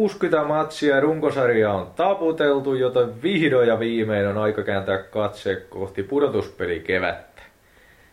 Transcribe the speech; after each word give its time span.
60 0.00 0.44
matsia 0.44 1.00
runkosarja 1.00 1.72
on 1.72 1.86
taputeltu, 1.96 2.74
joten 2.74 3.22
vihdoin 3.22 3.68
ja 3.68 3.78
viimein 3.78 4.26
on 4.26 4.38
aika 4.38 4.62
kääntää 4.62 4.98
katse 4.98 5.56
kohti 5.70 6.02
pudotuspeli 6.02 6.80
kevättä. 6.80 7.42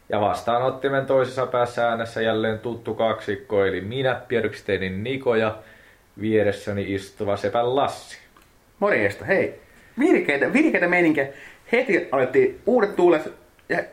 Ja 0.09 0.21
vastaanottimen 0.21 1.05
toisessa 1.05 1.45
päässä 1.45 1.89
äänessä 1.89 2.21
jälleen 2.21 2.59
tuttu 2.59 2.93
kaksikko, 2.93 3.65
eli 3.65 3.81
minä, 3.81 4.21
Björksteinin 4.27 5.03
Niko 5.03 5.35
ja 5.35 5.57
vieressäni 6.21 6.93
istuva 6.93 7.37
Sepän 7.37 7.75
Lassi. 7.75 8.17
Morjesta, 8.79 9.25
hei. 9.25 9.59
Virkeitä, 9.99 10.53
virkeitä 10.53 10.87
meininkiä. 10.87 11.27
Heti 11.71 12.07
alettiin 12.11 12.61
uudet 12.65 12.95
tuulet 12.95 13.33
ja 13.69 13.83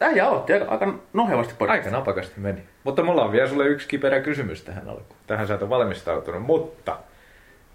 äijä 0.00 0.28
aloitti 0.28 0.52
aika, 0.52 0.64
aika 0.64 0.94
nohevasti 1.12 1.54
podcast. 1.58 1.84
Aika 1.84 1.96
napakasti 1.96 2.40
meni. 2.40 2.60
Mutta 2.84 3.02
mulla 3.02 3.24
on 3.24 3.32
vielä 3.32 3.48
sulle 3.48 3.66
yksi 3.66 3.88
kiperä 3.88 4.20
kysymys 4.20 4.62
tähän 4.62 4.88
alkuun. 4.88 5.18
Tähän 5.26 5.46
sä 5.46 5.54
et 5.54 5.62
ole 5.62 5.70
valmistautunut, 5.70 6.42
mutta 6.42 6.96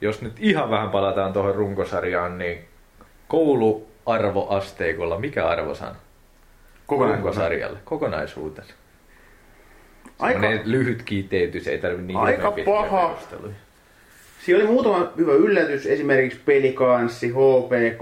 jos 0.01 0.21
nyt 0.21 0.33
ihan 0.39 0.69
vähän 0.69 0.89
palataan 0.89 1.33
tuohon 1.33 1.55
runkosarjaan, 1.55 2.37
niin 2.37 2.57
kouluarvoasteikolla, 3.27 5.19
mikä 5.19 5.47
arvo 5.47 5.75
san? 5.75 5.95
Runkosarjalle, 6.89 7.79
kokonaisuutena. 7.85 8.67
Aika, 10.19 10.47
Aika... 10.47 10.63
lyhyt 10.65 11.03
kiteytys, 11.03 11.67
ei 11.67 11.77
tarvi 11.77 12.01
niin 12.01 12.17
Aika 12.17 12.53
paha. 12.65 13.07
perusteluja. 13.07 13.53
Siinä 14.45 14.63
oli 14.63 14.71
muutama 14.71 15.11
hyvä 15.17 15.33
yllätys, 15.33 15.85
esimerkiksi 15.85 16.39
pelikanssi, 16.45 17.29
HPK, 17.29 18.01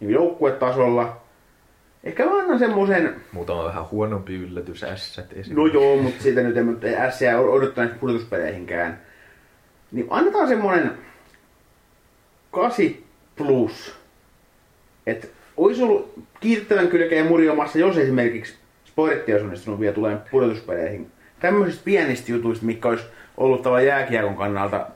niin 0.00 0.10
joukkuetasolla. 0.10 1.20
Ehkä 2.04 2.24
mä 2.24 2.38
annan 2.38 2.58
semmoisen, 2.58 3.14
Muutama 3.32 3.64
vähän 3.64 3.90
huonompi 3.90 4.34
yllätys, 4.34 4.84
ässät 4.84 5.26
no 5.50 5.66
joo, 5.66 5.96
mutta 5.96 6.22
siitä 6.22 6.42
nyt 6.42 6.56
en 6.56 6.78
ei 6.82 6.96
ässiä 6.96 7.40
odottaneet 7.40 8.00
pudotuspeleihinkään. 8.00 9.00
Niin 9.92 10.06
annetaan 10.10 10.48
semmoinen 10.48 10.98
8 12.50 12.86
plus. 13.36 13.94
Et 15.06 15.32
olisi 15.56 15.82
ollut 15.82 16.14
kiitettävän 16.40 16.88
kylkeä 16.88 17.24
murjomassa, 17.24 17.78
jos 17.78 17.96
esimerkiksi 17.96 18.54
sportti 18.84 19.32
olisi 19.32 19.44
onnistunut 19.44 19.80
vielä 19.80 19.94
tulemaan 19.94 20.24
pudotuspeleihin. 20.30 21.10
Tämmöisistä 21.40 21.84
pienistä 21.84 22.32
jutuista, 22.32 22.66
mikä 22.66 22.88
olisi 22.88 23.04
ollut 23.36 23.62
tavallaan 23.62 23.86
jääkiekon 23.86 24.36
kannalta 24.36 24.86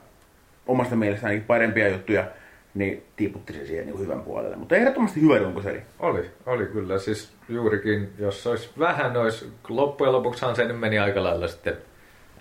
omasta 0.67 0.95
mielestä 0.95 1.27
ainakin 1.27 1.47
parempia 1.47 1.89
juttuja, 1.89 2.25
niin 2.73 3.03
tiputti 3.15 3.53
se 3.53 3.65
siihen 3.65 3.85
niin 3.85 3.99
hyvän 3.99 4.21
puolelle. 4.21 4.55
Mutta 4.55 4.75
ehdottomasti 4.75 5.21
hyvä 5.21 5.37
runkosarja. 5.37 5.81
Oli, 5.99 6.31
oli 6.45 6.65
kyllä. 6.65 6.99
Siis 6.99 7.33
juurikin, 7.49 8.09
jos 8.19 8.47
olisi 8.47 8.69
vähän, 8.79 9.17
olisi, 9.17 9.47
loppujen 9.69 10.13
lopuksihan 10.13 10.55
se 10.55 10.65
nyt 10.65 10.79
meni 10.79 10.99
aika 10.99 11.23
lailla 11.23 11.47
sitten 11.47 11.77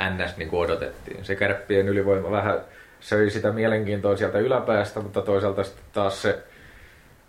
NS 0.01 0.37
niin 0.37 0.49
kuin 0.49 0.61
odotettiin. 0.61 1.25
Se 1.25 1.37
kärppien 1.37 1.89
ylivoima 1.89 2.31
vähän 2.31 2.61
söi 3.01 3.31
sitä 3.31 3.53
mielenkiintoa 3.53 4.17
sieltä 4.17 4.39
yläpäästä, 4.39 5.01
mutta 5.01 5.23
toisaalta 5.23 5.65
sitten 5.65 5.85
taas 5.93 6.23
se 6.23 6.39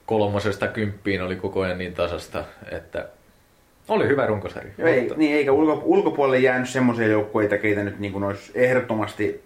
kolmosesta 0.06 0.68
kymppiin 0.68 1.22
oli 1.22 1.36
koko 1.36 1.62
ajan 1.62 1.78
niin 1.78 1.94
tasasta, 1.94 2.44
että 2.72 3.08
oli 3.88 4.08
hyvä 4.08 4.26
runkosarja. 4.26 4.72
Joo, 4.78 4.88
ei, 4.90 5.12
niin, 5.16 5.36
eikä 5.36 5.52
ulko, 5.52 5.82
ulkopuolelle 5.86 6.40
jäänyt 6.40 6.70
semmoisia 6.70 7.08
joukkueita, 7.08 7.58
keitä 7.58 7.84
nyt 7.84 8.00
niin 8.00 8.14
kuin 8.14 8.24
olisi 8.24 8.52
ehdottomasti 8.56 9.44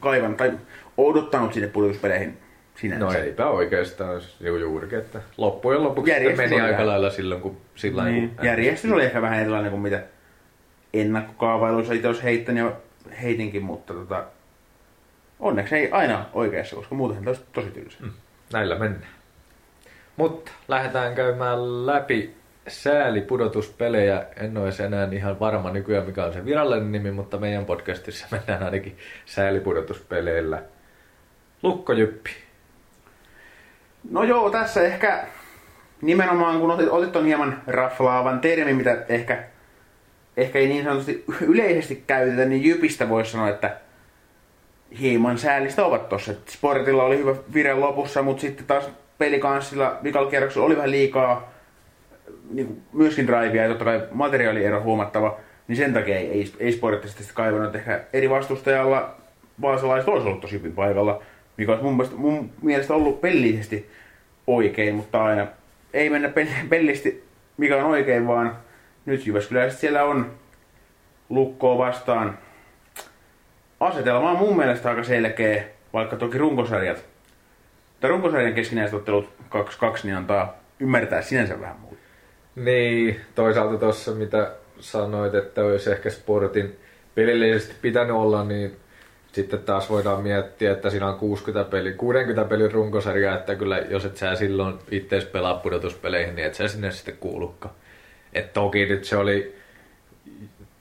kaivan 0.00 0.34
tai 0.34 0.52
odottanut 0.96 1.54
sinne 1.54 1.68
pudotuspeleihin 1.68 2.38
sinänsä. 2.74 3.04
No 3.04 3.12
eipä 3.12 3.46
oikeastaan 3.46 4.20
ju- 4.40 4.56
juurikin, 4.56 4.98
että 4.98 5.20
loppujen 5.36 5.84
lopuksi 5.84 6.12
meni 6.36 6.60
aika 6.60 6.86
lailla 6.86 7.10
silloin, 7.10 7.40
kun 7.40 7.56
sillä 7.74 8.04
Niin, 8.04 8.30
järjestys 8.42 8.92
oli 8.92 9.04
ehkä 9.04 9.22
vähän 9.22 9.40
erilainen 9.40 9.70
kuin 9.70 9.82
mitä 9.82 10.02
ennakkokaavailuissa 10.94 11.94
itse 11.94 12.08
olisi 12.08 12.22
heittänyt 12.22 12.64
ja 12.64 12.72
heitinkin, 13.22 13.62
mutta 13.62 13.94
tota, 13.94 14.24
onneksi 15.40 15.76
ei 15.76 15.90
aina 15.90 16.26
oikeassa, 16.32 16.76
koska 16.76 16.94
muutenhan 16.94 17.24
tämä 17.24 17.30
olisi 17.30 17.44
tosi 17.52 17.70
tylsä. 17.70 17.98
Mm, 18.00 18.10
näillä 18.52 18.78
mennään. 18.78 19.12
Mutta 20.16 20.50
lähdetään 20.68 21.14
käymään 21.14 21.86
läpi 21.86 22.34
säälipudotuspelejä. 22.68 24.26
En 24.36 24.56
ole 24.56 24.70
enää 24.86 25.08
ihan 25.12 25.40
varma 25.40 25.70
nykyään 25.70 26.06
mikä 26.06 26.24
on 26.24 26.32
se 26.32 26.44
virallinen 26.44 26.92
nimi, 26.92 27.10
mutta 27.10 27.38
meidän 27.38 27.64
podcastissa 27.64 28.26
mennään 28.32 28.62
ainakin 28.62 28.98
säälipudotuspeleillä. 29.26 30.62
Lukkojyppi. 31.62 32.30
No 34.10 34.22
joo, 34.22 34.50
tässä 34.50 34.82
ehkä 34.82 35.24
nimenomaan 36.02 36.60
kun 36.60 36.70
otit, 36.70 36.88
otit 36.88 37.12
ton 37.12 37.24
hieman 37.24 37.62
raflaavan 37.66 38.40
termin, 38.40 38.76
mitä 38.76 39.04
ehkä, 39.08 39.44
ehkä 40.36 40.58
ei 40.58 40.68
niin 40.68 40.84
sanotusti 40.84 41.24
yleisesti 41.52 42.02
käytetä, 42.06 42.44
niin 42.44 42.64
Jypistä 42.64 43.08
voisi 43.08 43.30
sanoa, 43.30 43.48
että 43.48 43.76
hieman 45.00 45.38
säällistä 45.38 45.84
ovat 45.84 46.08
tossa. 46.08 46.32
Et 46.32 46.48
Sportilla 46.48 47.04
oli 47.04 47.18
hyvä 47.18 47.34
vire 47.54 47.74
lopussa, 47.74 48.22
mutta 48.22 48.40
sitten 48.40 48.66
taas 48.66 48.88
pelikanssilla 49.18 49.98
vikalla 50.02 50.30
kierroksella 50.30 50.66
oli 50.66 50.76
vähän 50.76 50.90
liikaa 50.90 51.52
niin 52.50 52.66
kuin 52.66 52.82
myöskin 52.92 53.26
drivea 53.26 53.62
ja 53.62 53.68
totta 53.68 53.84
kai 53.84 54.02
materiaaliero 54.12 54.82
huomattava, 54.82 55.38
niin 55.68 55.76
sen 55.76 55.92
takia 55.92 56.16
ei, 56.16 56.30
ei, 56.30 56.52
ei 56.58 56.72
sporttisesti 56.72 57.22
sitä 57.22 57.34
kaivannut. 57.34 57.74
Ehkä 57.74 58.00
eri 58.12 58.30
vastustajalla 58.30 59.14
vaasalaiset 59.60 60.08
olisi 60.08 60.26
ollut 60.26 60.40
tosi 60.40 60.56
hyvin 60.56 60.72
paikalla, 60.72 61.22
mikä 61.56 61.72
olisi 61.72 61.84
mun 61.84 61.96
mielestä, 61.96 62.16
mun 62.16 62.50
mielestä 62.62 62.94
ollut 62.94 63.20
pellisesti 63.20 63.90
oikein, 64.46 64.94
mutta 64.94 65.24
aina 65.24 65.46
ei 65.92 66.10
mennä 66.10 66.28
pel- 66.28 66.68
pellisti 66.68 67.30
mikä 67.60 67.76
on 67.76 67.84
oikein, 67.84 68.26
vaan 68.26 68.56
nyt 69.06 69.26
Jyväskyläiset 69.26 69.78
siellä 69.78 70.04
on 70.04 70.32
lukkoa 71.28 71.78
vastaan. 71.78 72.38
Asetelma 73.80 74.30
on 74.30 74.38
mun 74.38 74.56
mielestä 74.56 74.88
aika 74.88 75.04
selkeä, 75.04 75.64
vaikka 75.92 76.16
toki 76.16 76.38
runkosarjat, 76.38 77.04
tai 78.00 78.10
runkosarjan 78.10 78.54
keskinäiset 78.54 78.94
ottelut 78.94 79.32
2-2, 79.54 79.58
niin 80.02 80.16
antaa 80.16 80.54
ymmärtää 80.80 81.22
sinänsä 81.22 81.60
vähän 81.60 81.80
muuta. 81.80 81.96
Niin, 82.56 83.20
toisaalta 83.34 83.78
tuossa 83.78 84.12
mitä 84.12 84.50
sanoit, 84.80 85.34
että 85.34 85.64
olisi 85.64 85.90
ehkä 85.90 86.10
sportin 86.10 86.76
pelillisesti 87.14 87.74
pitänyt 87.82 88.16
olla, 88.16 88.44
niin 88.44 88.76
sitten 89.32 89.62
taas 89.62 89.90
voidaan 89.90 90.22
miettiä, 90.22 90.72
että 90.72 90.90
siinä 90.90 91.08
on 91.08 91.18
60 91.18 91.70
peli, 91.70 91.92
60 91.92 92.44
pelin 92.44 92.72
runkosarja, 92.72 93.34
että 93.34 93.54
kyllä 93.54 93.78
jos 93.78 94.04
et 94.04 94.16
sä 94.16 94.34
silloin 94.34 94.78
itse 94.90 95.20
pelaa 95.20 95.54
pudotuspeleihin, 95.54 96.34
niin 96.34 96.46
et 96.46 96.54
sä 96.54 96.68
sinne 96.68 96.90
sitten 96.90 97.16
kuulukaan. 97.16 97.74
Et 98.32 98.52
toki 98.52 98.86
nyt 98.86 99.04
se 99.04 99.16
oli 99.16 99.60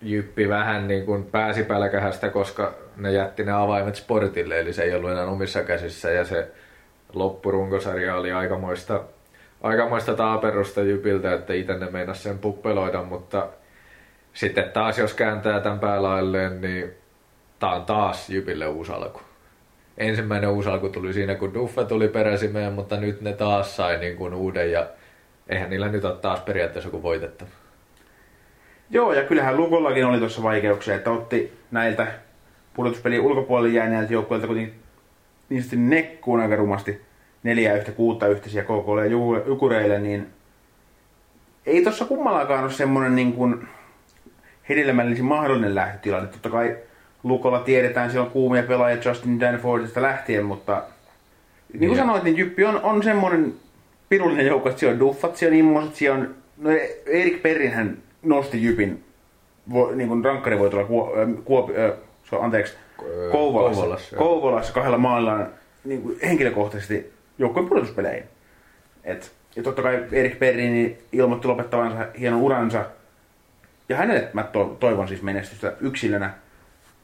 Jyppi 0.01 0.49
vähän 0.49 0.87
niin 0.87 1.05
kuin 1.05 1.25
pääsi 1.25 1.63
pälkähästä, 1.63 2.29
koska 2.29 2.73
ne 2.97 3.11
jätti 3.11 3.43
ne 3.43 3.51
avaimet 3.51 3.95
sportille, 3.95 4.59
eli 4.59 4.73
se 4.73 4.83
ei 4.83 4.95
ollut 4.95 5.11
enää 5.11 5.25
omissa 5.25 5.63
käsissä 5.63 6.11
ja 6.11 6.25
se 6.25 6.47
loppurunkosarja 7.13 8.15
oli 8.15 8.31
aikamoista, 8.31 9.03
aikamoista 9.61 10.13
taaperusta 10.13 10.81
Jypiltä, 10.81 11.33
että 11.33 11.53
itse 11.53 11.77
ne 11.77 11.89
meinas 11.89 12.23
sen 12.23 12.39
puppeloida, 12.39 13.03
mutta 13.03 13.47
sitten 14.33 14.71
taas 14.71 14.97
jos 14.97 15.13
kääntää 15.13 15.59
tämän 15.59 15.79
päälailleen, 15.79 16.61
niin 16.61 16.91
tää 17.59 17.69
on 17.69 17.85
taas 17.85 18.29
Jypille 18.29 18.67
uusi 18.67 18.91
alku. 18.91 19.21
Ensimmäinen 19.97 20.49
uusi 20.49 20.69
alku 20.69 20.89
tuli 20.89 21.13
siinä, 21.13 21.35
kun 21.35 21.53
Duffe 21.53 21.85
tuli 21.85 22.07
peräsimeen, 22.07 22.73
mutta 22.73 22.97
nyt 22.97 23.21
ne 23.21 23.33
taas 23.33 23.75
sai 23.75 23.97
niin 23.97 24.15
kuin 24.15 24.33
uuden 24.33 24.71
ja 24.71 24.87
eihän 25.49 25.69
niillä 25.69 25.87
nyt 25.89 26.05
ole 26.05 26.15
taas 26.15 26.39
periaatteessa 26.39 26.87
joku 26.87 27.03
voitettava. 27.03 27.49
Joo, 28.89 29.13
ja 29.13 29.23
kyllähän 29.23 29.57
Lukollakin 29.57 30.05
oli 30.05 30.19
tuossa 30.19 30.43
vaikeuksia, 30.43 30.95
että 30.95 31.11
otti 31.11 31.53
näiltä 31.71 32.07
pudotuspelin 32.73 33.21
ulkopuolelle 33.21 33.75
jääneiltä 33.77 34.13
joukkueilta 34.13 34.47
kuitenkin 34.47 34.73
niin 35.49 35.61
sanotusti 35.61 35.75
nekkuun 35.77 36.39
aika 36.39 36.55
rumasti 36.55 37.01
neljä 37.43 37.75
yhtä 37.75 37.91
kuutta 37.91 38.27
yhteisiä 38.27 38.63
KKlle 38.63 39.01
ja 39.05 39.11
Juku- 39.11 39.43
Jukureille, 39.47 39.99
niin 39.99 40.27
ei 41.65 41.83
tuossa 41.83 42.05
kummallakaan 42.05 42.63
ole 42.63 42.71
semmoinen 42.71 43.15
niin 43.15 43.33
kuin 43.33 43.67
hedelmällisin 44.69 45.25
mahdollinen 45.25 45.75
lähtötilanne. 45.75 46.27
Totta 46.29 46.49
kai 46.49 46.77
Lukolla 47.23 47.59
tiedetään, 47.59 48.11
siellä 48.11 48.25
on 48.25 48.31
kuumia 48.31 48.63
pelaajia 48.63 49.01
Justin 49.05 49.39
Danfordista 49.39 50.01
lähtien, 50.01 50.45
mutta 50.45 50.73
niin 51.73 51.79
kuin 51.79 51.87
Niin. 51.89 51.97
sanoit, 51.97 52.23
niin 52.23 52.37
Jyppi 52.37 52.65
on, 52.65 52.81
on 52.81 53.03
semmoinen 53.03 53.53
pirullinen 54.09 54.45
joukko, 54.47 54.69
että 54.69 54.79
siellä 54.79 54.93
on 54.93 54.99
Duffat, 54.99 55.35
siellä 55.37 55.53
on 55.53 55.59
Immoset, 55.59 55.95
siellä 55.95 56.17
on... 56.19 56.35
No 56.57 56.69
Erik 57.05 57.41
Perrinhän 57.41 57.97
nosti 58.23 58.63
Jypin 58.63 59.03
vo, 59.73 59.91
niin 59.91 60.07
kuin 60.07 60.25
rankkarivoitolla 60.25 60.85
kuo, 60.85 61.13
ö, 61.17 61.27
kuopi, 61.45 61.73
ö, 61.75 61.95
se 62.29 62.35
on, 62.35 62.43
anteeksi, 62.43 62.73
Kouvolassa, 63.31 63.81
Kouvolassa. 63.81 64.15
Kouvolassa 64.15 64.73
kahdella 64.73 64.97
maalillaan 64.97 65.47
niin 65.83 66.01
kuin 66.01 66.19
henkilökohtaisesti 66.23 67.13
joukkueen 67.37 67.69
pudotuspeleihin. 67.69 68.23
Et, 69.03 69.31
ja 69.55 69.63
totta 69.63 69.81
kai 69.81 70.03
Erik 70.11 70.39
Perrin 70.39 70.97
ilmoitti 71.11 71.47
lopettavansa 71.47 72.07
hienon 72.19 72.41
uransa. 72.41 72.85
Ja 73.89 73.97
hänelle 73.97 74.27
mä 74.33 74.43
to, 74.43 74.77
toivon 74.79 75.07
siis 75.07 75.21
menestystä 75.21 75.73
yksilönä. 75.81 76.33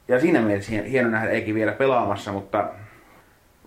Ja 0.07 0.19
siinä 0.19 0.41
mielessä 0.41 0.71
hien- 0.71 0.85
hieno 0.85 1.09
nähdä 1.09 1.29
eikin 1.29 1.55
vielä 1.55 1.71
pelaamassa, 1.71 2.31
mutta 2.31 2.69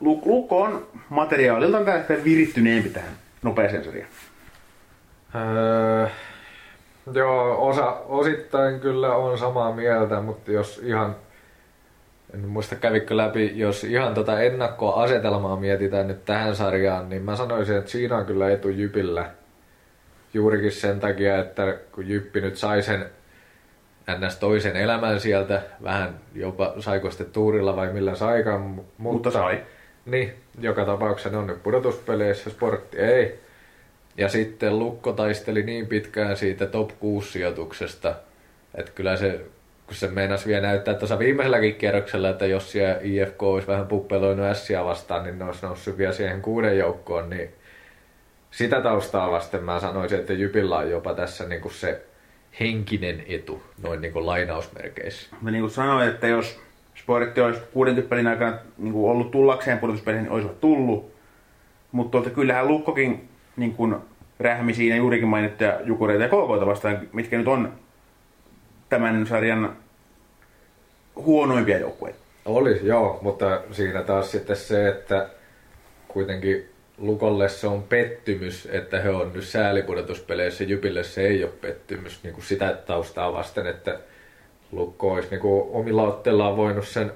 Lu- 0.00 0.22
Lukko 0.24 0.62
on 0.62 0.86
materiaaliltaan 1.08 1.84
tällä 1.84 1.98
hetkellä 1.98 2.24
virittyneempi 2.24 2.88
tähän 2.88 3.12
nopeeseen 3.42 3.84
sarjaan. 3.84 4.10
Öö, 5.34 6.06
joo, 7.14 7.68
osa, 7.68 7.92
osittain 7.92 8.80
kyllä 8.80 9.14
on 9.14 9.38
samaa 9.38 9.72
mieltä, 9.72 10.20
mutta 10.20 10.52
jos 10.52 10.80
ihan 10.84 11.16
en 12.34 12.48
muista 12.48 12.74
kävikö 12.74 13.16
läpi, 13.16 13.52
jos 13.58 13.84
ihan 13.84 14.14
tota 14.14 14.40
ennakkoasetelmaa 14.40 15.56
mietitään 15.56 16.08
nyt 16.08 16.24
tähän 16.24 16.56
sarjaan, 16.56 17.08
niin 17.08 17.22
mä 17.22 17.36
sanoisin, 17.36 17.76
että 17.76 17.90
siinä 17.90 18.16
on 18.16 18.26
kyllä 18.26 18.50
etu 18.50 18.68
Jypillä. 18.68 19.30
Juurikin 20.34 20.72
sen 20.72 21.00
takia, 21.00 21.38
että 21.38 21.78
kun 21.92 22.08
Jyppi 22.08 22.40
nyt 22.40 22.56
sai 22.56 22.82
sen 22.82 23.06
ns. 24.26 24.36
toisen 24.36 24.76
elämän 24.76 25.20
sieltä, 25.20 25.62
vähän 25.82 26.14
jopa 26.34 26.74
saiko 26.78 27.10
sitten 27.10 27.32
tuurilla 27.32 27.76
vai 27.76 27.92
millä 27.92 28.14
saikaan, 28.14 28.60
mutta, 28.60 28.92
Mutta 28.98 29.30
sai. 29.30 29.62
Niin, 30.08 30.34
joka 30.60 30.84
tapauksessa 30.84 31.30
ne 31.30 31.36
on 31.36 31.46
nyt 31.46 31.62
pudotuspeleissä, 31.62 32.50
sportti 32.50 32.98
ei. 32.98 33.38
Ja 34.16 34.28
sitten 34.28 34.78
Lukko 34.78 35.12
taisteli 35.12 35.62
niin 35.62 35.86
pitkään 35.86 36.36
siitä 36.36 36.66
top 36.66 36.90
6 37.00 37.32
sijoituksesta, 37.32 38.14
että 38.74 38.92
kyllä 38.94 39.16
se, 39.16 39.40
kun 39.86 39.94
se 39.94 40.08
meinasi 40.08 40.46
vielä 40.46 40.66
näyttää 40.66 40.94
tuossa 40.94 41.18
viimeiselläkin 41.18 41.74
kierroksella, 41.74 42.28
että 42.28 42.46
jos 42.46 42.72
siellä 42.72 42.98
IFK 43.02 43.42
olisi 43.42 43.68
vähän 43.68 43.86
puppeloinut 43.86 44.56
Sia 44.56 44.84
vastaan, 44.84 45.24
niin 45.24 45.38
ne 45.38 45.44
olisi 45.44 45.66
noussut 45.66 45.98
vielä 45.98 46.12
siihen 46.12 46.42
kuuden 46.42 46.78
joukkoon, 46.78 47.30
niin 47.30 47.50
sitä 48.50 48.80
taustaa 48.80 49.30
vasten 49.30 49.64
mä 49.64 49.80
sanoisin, 49.80 50.18
että 50.18 50.32
Jypillä 50.32 50.76
on 50.76 50.90
jopa 50.90 51.14
tässä 51.14 51.48
niin 51.48 51.60
kuin 51.60 51.74
se 51.74 52.02
henkinen 52.60 53.24
etu, 53.28 53.62
noin 53.82 54.00
niin 54.00 54.12
kuin 54.12 54.26
lainausmerkeissä. 54.26 55.36
Mä 55.40 55.50
niin 55.50 55.62
kuin 55.62 55.70
sanoin, 55.70 56.08
että 56.08 56.26
jos 56.26 56.60
Sportti 56.98 57.40
olisi 57.40 57.60
kuuden 57.72 58.02
pelin 58.02 58.26
aikana 58.26 58.58
niin 58.78 58.92
kuin 58.92 59.10
ollut 59.10 59.30
tullakseen 59.30 59.78
pudotuspeliin, 59.78 60.22
niin 60.22 60.32
olisivat 60.32 60.60
tullut. 60.60 61.12
Mutta 61.92 62.10
tuolta 62.10 62.30
kyllähän 62.30 62.68
Lukkokin 62.68 63.28
niin 63.56 63.74
kuin 63.74 63.96
rähmi 64.40 64.74
siinä 64.74 64.96
juurikin 64.96 65.28
mainittuja 65.28 65.80
Jukureita 65.84 66.22
ja 66.22 66.28
KKta 66.28 66.66
vastaan, 66.66 67.08
mitkä 67.12 67.38
nyt 67.38 67.48
on 67.48 67.72
tämän 68.88 69.26
sarjan 69.26 69.76
huonoimpia 71.16 71.78
joukkueita. 71.78 72.18
Oli, 72.44 72.80
joo, 72.82 73.18
mutta 73.22 73.60
siinä 73.72 74.02
taas 74.02 74.30
sitten 74.30 74.56
se, 74.56 74.88
että 74.88 75.28
kuitenkin 76.08 76.68
Lukolle 76.98 77.48
se 77.48 77.66
on 77.66 77.82
pettymys, 77.82 78.68
että 78.72 79.00
he 79.00 79.10
on 79.10 79.32
nyt 79.34 79.44
säälipudotuspeleissä, 79.44 80.64
Jypille 80.64 81.04
se 81.04 81.26
ei 81.26 81.44
ole 81.44 81.52
pettymys 81.60 82.22
niin 82.22 82.34
kuin 82.34 82.44
sitä 82.44 82.78
taustaa 82.86 83.32
vasten, 83.32 83.66
että 83.66 83.98
Lukko 84.72 85.12
olisi 85.12 85.28
niin 85.30 85.40
omilla 85.72 86.02
otteillaan 86.02 86.56
voinut 86.56 86.88
sen 86.88 87.12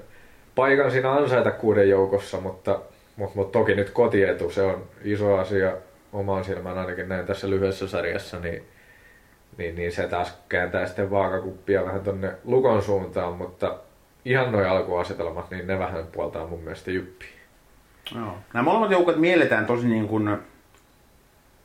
paikan 0.55 0.91
siinä 0.91 1.11
ansaita 1.11 1.51
kuuden 1.51 1.89
joukossa, 1.89 2.39
mutta, 2.39 2.79
mutta, 3.15 3.35
mutta 3.35 3.59
toki 3.59 3.75
nyt 3.75 3.89
kotietu, 3.89 4.49
se 4.49 4.61
on 4.61 4.83
iso 5.03 5.37
asia 5.37 5.71
omaan 6.13 6.43
silmään 6.43 6.77
ainakin 6.77 7.09
näin 7.09 7.25
tässä 7.25 7.49
lyhyessä 7.49 7.87
sarjassa, 7.87 8.39
niin, 8.39 8.63
niin, 9.57 9.75
niin 9.75 9.91
se 9.91 10.07
taas 10.07 10.37
kääntää 10.49 10.85
sitten 10.85 11.11
vaakakuppia 11.11 11.85
vähän 11.85 12.01
tonne 12.01 12.31
Lukon 12.43 12.81
suuntaan, 12.81 13.33
mutta 13.33 13.75
ihan 14.25 14.51
noin 14.51 14.67
alkuasetelmat, 14.67 15.51
niin 15.51 15.67
ne 15.67 15.79
vähän 15.79 16.07
puoltaa 16.11 16.47
mun 16.47 16.59
mielestä 16.59 16.91
Jyppiä. 16.91 17.27
Joo. 18.15 18.37
Nämä 18.53 18.63
molemmat 18.63 18.91
joukot 18.91 19.15
mielletään 19.15 19.65
tosi 19.65 19.87
niin 19.87 20.07
kuin 20.07 20.37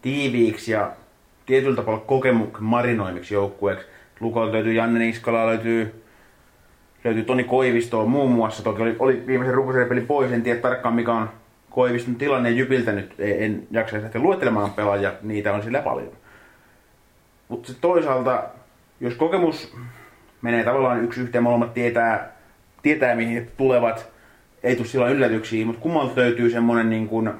tiiviiksi 0.03 0.73
ja 0.73 0.93
tietyllä 1.47 1.77
tavalla 1.77 2.01
kokemuksen 2.07 2.65
marinoimiksi 2.65 3.35
joukkueeksi. 3.35 3.87
Lukolta 4.21 4.53
löytyy 4.53 4.73
Janne 4.73 4.99
Niskala, 4.99 5.47
löytyy, 5.47 6.05
löytyy 7.05 7.25
Toni 7.25 7.45
Koivistoa 7.45 8.07
muun 8.07 8.31
muassa. 8.31 8.63
Toki 8.63 8.83
oli, 8.83 8.97
oli 8.99 9.23
viimeisen 9.27 9.55
runkosarjapelin 9.55 10.07
pois, 10.07 10.33
en 10.33 10.43
tiedä 10.43 10.61
tarkkaan 10.61 10.95
mikä 10.95 11.13
on 11.13 11.31
Koiviston 11.71 12.17
tilanne 12.17 12.51
Jypiltä 12.51 12.93
nyt. 12.93 13.15
En, 13.19 13.43
en 13.43 13.67
jaksa 13.71 14.03
lähteä 14.03 14.21
luettelemaan 14.21 14.71
pelaajia, 14.71 15.13
niitä 15.23 15.53
on 15.55 15.63
sillä 15.63 15.83
paljon. 15.83 16.13
Mutta 17.49 17.73
toisaalta, 17.81 18.45
jos 19.01 19.15
kokemus 19.15 19.77
menee 20.43 20.65
tavallaan 20.65 21.05
yksi 21.05 21.21
yhteen, 21.21 21.45
molemmat 21.45 21.75
tietää, 21.75 22.33
tietää 22.83 23.15
mihin 23.15 23.35
he 23.35 23.49
tulevat, 23.57 24.09
ei 24.63 24.77
tule 24.77 24.87
silloin 24.87 25.13
yllätyksiä, 25.13 25.67
mutta 25.67 25.83
kummalta 25.83 26.21
löytyy 26.21 26.51
semmoinen 26.51 26.91
niin 26.91 27.09
kuin 27.09 27.31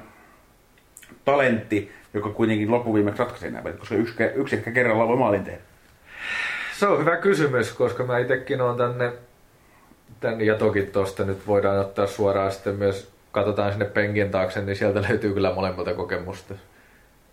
talentti, 1.25 1.91
joka 2.13 2.29
kuitenkin 2.29 2.71
loppuviimeksi 2.71 3.19
ratkaisee 3.19 3.51
nämä 3.51 3.71
koska 3.71 3.95
yksi, 3.95 4.23
yksi 4.35 4.55
ehkä 4.55 4.71
kerrallaan 4.71 5.09
voi 5.09 5.17
maalin 5.17 5.43
tehdä. 5.43 5.68
Se 6.79 6.87
on 6.87 6.99
hyvä 6.99 7.17
kysymys, 7.17 7.73
koska 7.73 8.03
mä 8.03 8.17
itsekin 8.17 8.61
on 8.61 8.77
tänne, 8.77 9.11
tänne 10.19 10.43
ja 10.43 10.55
toki 10.55 10.81
tuosta 10.81 11.23
nyt 11.23 11.47
voidaan 11.47 11.79
ottaa 11.79 12.07
suoraan 12.07 12.51
sitten 12.51 12.75
myös, 12.75 13.11
katsotaan 13.31 13.71
sinne 13.71 13.85
penkin 13.85 14.31
taakse, 14.31 14.61
niin 14.61 14.75
sieltä 14.75 15.01
löytyy 15.09 15.33
kyllä 15.33 15.53
molemmilta 15.53 15.93
kokemusta. 15.93 16.53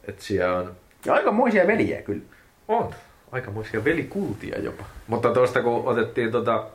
Et 0.09 0.21
siellä 0.21 0.59
on... 0.59 0.73
Ja 1.05 1.15
aikamoisia 1.15 1.67
veljiä 1.67 2.03
kyllä. 2.03 2.23
On. 2.69 2.95
Aikamoisia 3.33 3.85
velikultia 3.85 4.59
jopa. 4.59 4.85
Mutta 5.07 5.33
tuosta 5.33 5.63
kun 5.63 5.89
otettiin 5.89 6.33
tota, 6.33 6.67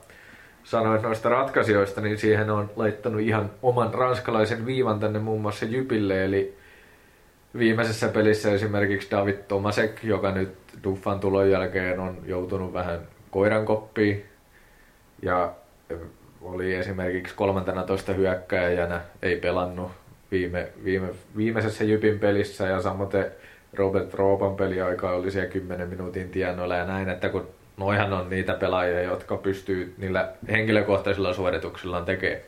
sanoit 0.63 1.01
noista 1.01 1.29
ratkaisijoista, 1.29 2.01
niin 2.01 2.17
siihen 2.17 2.49
on 2.49 2.71
laittanut 2.75 3.21
ihan 3.21 3.51
oman 3.61 3.93
ranskalaisen 3.93 4.65
viivan 4.65 4.99
tänne 4.99 5.19
muun 5.19 5.41
muassa 5.41 5.65
Jypille, 5.65 6.25
eli 6.25 6.57
viimeisessä 7.57 8.07
pelissä 8.07 8.53
esimerkiksi 8.53 9.11
David 9.11 9.37
Tomasek, 9.47 10.03
joka 10.03 10.31
nyt 10.31 10.57
Duffan 10.83 11.19
tulon 11.19 11.51
jälkeen 11.51 11.99
on 11.99 12.17
joutunut 12.25 12.73
vähän 12.73 12.99
koirankoppiin 13.31 14.25
ja 15.21 15.53
oli 16.41 16.75
esimerkiksi 16.75 17.35
13 17.35 18.13
hyökkäjänä, 18.13 19.01
ei 19.21 19.35
pelannut 19.35 19.91
viime, 20.31 20.67
viime, 20.83 21.07
viimeisessä 21.37 21.83
Jypin 21.83 22.19
pelissä 22.19 22.67
ja 22.67 22.81
samoin 22.81 23.09
Robert 23.73 24.13
Roopan 24.13 24.55
peliaika 24.55 25.11
oli 25.11 25.31
siellä 25.31 25.49
10 25.49 25.89
minuutin 25.89 26.29
tienoilla 26.29 26.75
ja 26.75 26.85
näin, 26.85 27.09
että 27.09 27.29
kun 27.29 27.47
noihan 27.77 28.13
on 28.13 28.29
niitä 28.29 28.53
pelaajia, 28.53 29.01
jotka 29.01 29.37
pystyy 29.37 29.93
niillä 29.97 30.31
henkilökohtaisilla 30.51 31.33
suorituksillaan 31.33 32.05
tekemään. 32.05 32.41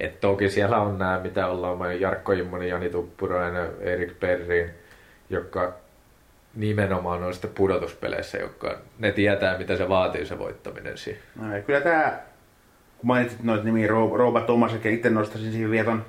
Et 0.00 0.20
toki 0.20 0.50
siellä 0.50 0.78
on 0.78 0.98
nämä, 0.98 1.20
mitä 1.22 1.46
ollaan, 1.46 2.00
Jarkko 2.00 2.32
Immonen, 2.32 2.68
Jani 2.68 2.90
Tuppurainen, 2.90 3.66
Erik 3.80 4.20
Perrin, 4.20 4.70
jotka 5.30 5.72
nimenomaan 6.54 7.22
on 7.22 7.32
sitten 7.32 7.50
pudotuspeleissä, 7.54 8.38
jotka 8.38 8.78
ne 8.98 9.12
tietää, 9.12 9.58
mitä 9.58 9.76
se 9.76 9.88
vaatii 9.88 10.26
se 10.26 10.38
voittaminen 10.38 10.98
siihen. 10.98 11.22
No, 11.40 11.56
ja 11.56 11.62
kyllä 11.62 11.80
tämä, 11.80 12.18
kun 12.98 13.06
mainitsit 13.06 13.42
noita 13.42 13.64
nimiä, 13.64 13.86
Rouba 13.88 14.40
Tomasek 14.40 14.84
ja 14.84 14.90
itse 14.90 15.10
nostaisin 15.10 15.52
siihen 15.52 15.70
vieton 15.70 16.04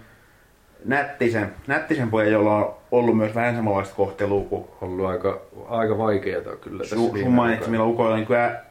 nättisen, 0.85 1.53
nättisen 1.67 2.09
pojan, 2.09 2.31
jolla 2.31 2.55
on 2.55 2.75
ollut 2.91 3.17
myös 3.17 3.35
vähän 3.35 3.55
samanlaista 3.55 3.95
kohtelua 3.95 4.43
kuin... 4.43 4.65
Ollut 4.81 5.05
aika, 5.05 5.41
aika 5.67 5.97
vaikeaa 5.97 6.55
kyllä 6.61 6.77
tässä 6.77 6.95
Su, 6.95 7.17
sun 7.21 7.31
mainitsemilla 7.31 7.85
ukoilla, 7.85 8.15
niin 8.15 8.27
kyllä 8.27 8.61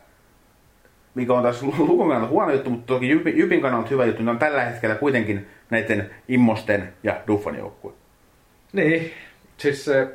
mikä 1.15 1.35
on 1.35 1.43
taas 1.43 1.63
Lukon 1.63 2.09
kannalta 2.09 2.27
huono 2.27 2.53
juttu, 2.53 2.71
mutta 2.71 2.95
toki 2.95 3.09
Jypin, 3.09 3.39
Jypin 3.39 3.61
kannalta 3.61 3.89
hyvä 3.89 4.05
juttu, 4.05 4.23
niin 4.23 4.29
on 4.29 4.39
tällä 4.39 4.65
hetkellä 4.65 4.95
kuitenkin 4.95 5.47
näiden 5.71 6.11
Immosten 6.29 6.93
ja 7.03 7.21
Duffan 7.27 7.59
joukkue. 7.59 7.93
Niin, 8.73 9.11
siis 9.57 9.85
se, 9.85 10.09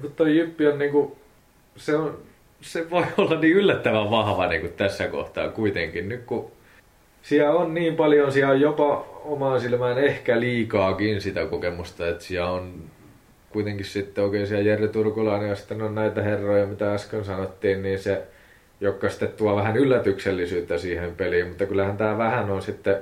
kun 0.00 0.12
toi 0.12 0.36
Jyppi 0.36 0.66
on 0.66 0.78
niinku, 0.78 1.18
se 1.76 1.96
on, 1.96 2.18
se 2.60 2.90
voi 2.90 3.04
olla 3.16 3.40
niin 3.40 3.56
yllättävän 3.56 4.10
vahva 4.10 4.46
niin 4.46 4.60
kuin 4.60 4.72
tässä 4.72 5.06
kohtaa 5.06 5.48
kuitenkin. 5.48 6.08
Nyt 6.08 6.24
kun 6.24 6.50
siellä 7.22 7.58
on 7.58 7.74
niin 7.74 7.96
paljon, 7.96 8.32
siellä 8.32 8.52
on 8.52 8.60
jopa 8.60 9.06
omaan 9.24 9.60
silmään 9.60 9.98
ehkä 9.98 10.40
liikaakin 10.40 11.20
sitä 11.20 11.46
kokemusta, 11.46 12.08
että 12.08 12.24
siellä 12.24 12.50
on 12.50 12.74
kuitenkin 13.50 13.86
sitten 13.86 14.24
oikein 14.24 14.46
siellä 14.46 14.68
Jerry 14.68 14.88
Turkulainen 14.88 15.48
ja 15.48 15.56
sitten 15.56 15.82
on 15.82 15.94
näitä 15.94 16.22
herroja, 16.22 16.66
mitä 16.66 16.94
äsken 16.94 17.24
sanottiin, 17.24 17.82
niin 17.82 17.98
se, 17.98 18.22
joka 18.80 19.08
sitten 19.08 19.32
tuo 19.32 19.56
vähän 19.56 19.76
yllätyksellisyyttä 19.76 20.78
siihen 20.78 21.14
peliin, 21.16 21.48
mutta 21.48 21.66
kyllähän 21.66 21.96
tämä 21.96 22.18
vähän 22.18 22.50
on 22.50 22.62
sitten, 22.62 22.96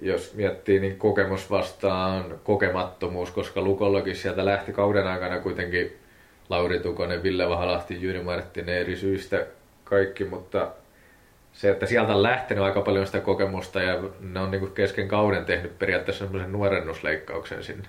jos 0.00 0.34
miettii, 0.34 0.80
niin 0.80 0.98
kokemus 0.98 1.50
vastaan 1.50 2.24
kokemattomuus, 2.44 3.30
koska 3.30 3.60
Lukollakin 3.60 4.16
sieltä 4.16 4.44
lähti 4.44 4.72
kauden 4.72 5.06
aikana 5.06 5.40
kuitenkin 5.40 5.96
Lauri 6.48 6.78
Tukonen, 6.78 7.22
Ville 7.22 7.48
Vahalahti, 7.48 8.02
Jyri 8.02 8.22
Marttinen 8.22 8.78
eri 8.78 8.96
syistä 8.96 9.46
kaikki, 9.84 10.24
mutta 10.24 10.68
se, 11.52 11.70
että 11.70 11.86
sieltä 11.86 12.14
on 12.14 12.22
lähtenyt 12.22 12.64
aika 12.64 12.80
paljon 12.80 13.06
sitä 13.06 13.20
kokemusta 13.20 13.82
ja 13.82 14.02
ne 14.20 14.40
on 14.40 14.50
niin 14.50 14.70
kesken 14.70 15.08
kauden 15.08 15.44
tehnyt 15.44 15.78
periaatteessa 15.78 16.24
semmoisen 16.24 16.52
nuorennusleikkauksen 16.52 17.62
sinne. 17.62 17.88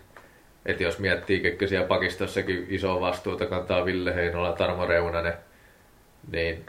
Että 0.66 0.84
jos 0.84 1.00
miettii, 1.00 1.40
ketkä 1.40 1.68
siellä 1.68 1.88
pakistossakin 1.88 2.66
iso 2.70 3.02
vastuuta 3.02 3.46
kantaa 3.46 3.86
Ville 3.86 4.16
Heinola, 4.16 4.52
Tarmo 4.52 4.86
Reunanen, 4.86 5.34
niin 6.32 6.66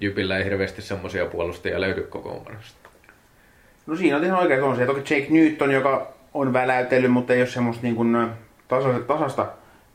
Jypillä 0.00 0.38
ei 0.38 0.44
hirveästi 0.44 0.82
semmoisia 0.82 1.26
puolustajia 1.26 1.80
löydy 1.80 2.02
kokoonpanosta. 2.02 2.88
No 3.86 3.96
siinä 3.96 4.16
on 4.16 4.24
ihan 4.24 4.38
oikein 4.38 4.76
se. 4.76 4.86
Toki 4.86 5.14
Jake 5.14 5.26
Newton, 5.30 5.70
joka 5.70 6.12
on 6.34 6.52
väläytellyt, 6.52 7.12
mutta 7.12 7.32
ei 7.32 7.40
ole 7.40 7.46
semmoista 7.46 7.82
niin 7.82 7.94
kuin 7.94 8.28
tasasta, 8.68 9.00
tasasta 9.00 9.46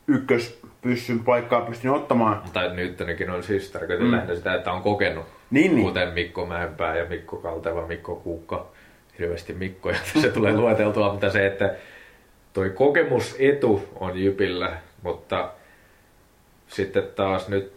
ykköspyssyn 0.06 1.20
paikkaa 1.20 1.60
pystynyt 1.60 1.96
ottamaan. 1.96 2.42
Tai 2.52 2.76
Newtonikin 2.76 3.30
on 3.30 3.42
siis 3.42 3.70
tarkoitin 3.70 4.06
mm. 4.06 4.12
lähinnä 4.12 4.34
sitä, 4.34 4.54
että 4.54 4.72
on 4.72 4.82
kokenut. 4.82 5.26
Niin, 5.50 5.74
niin. 5.74 5.86
Kuten 5.86 6.08
Mikko 6.08 6.46
Mäenpää 6.46 6.96
ja 6.96 7.04
Mikko 7.04 7.36
Kalteva, 7.36 7.86
Mikko 7.86 8.14
Kuukka. 8.14 8.66
Hirveästi 9.18 9.52
Mikkoja 9.52 9.98
se 10.22 10.28
tulee 10.28 10.56
lueteltua, 10.56 11.12
mutta 11.12 11.30
se, 11.30 11.46
että 11.46 11.74
toi 12.52 12.70
kokemusetu 12.70 13.88
on 13.94 14.18
Jypillä, 14.18 14.72
mutta 15.02 15.50
sitten 16.68 17.02
taas 17.16 17.48
nyt, 17.48 17.72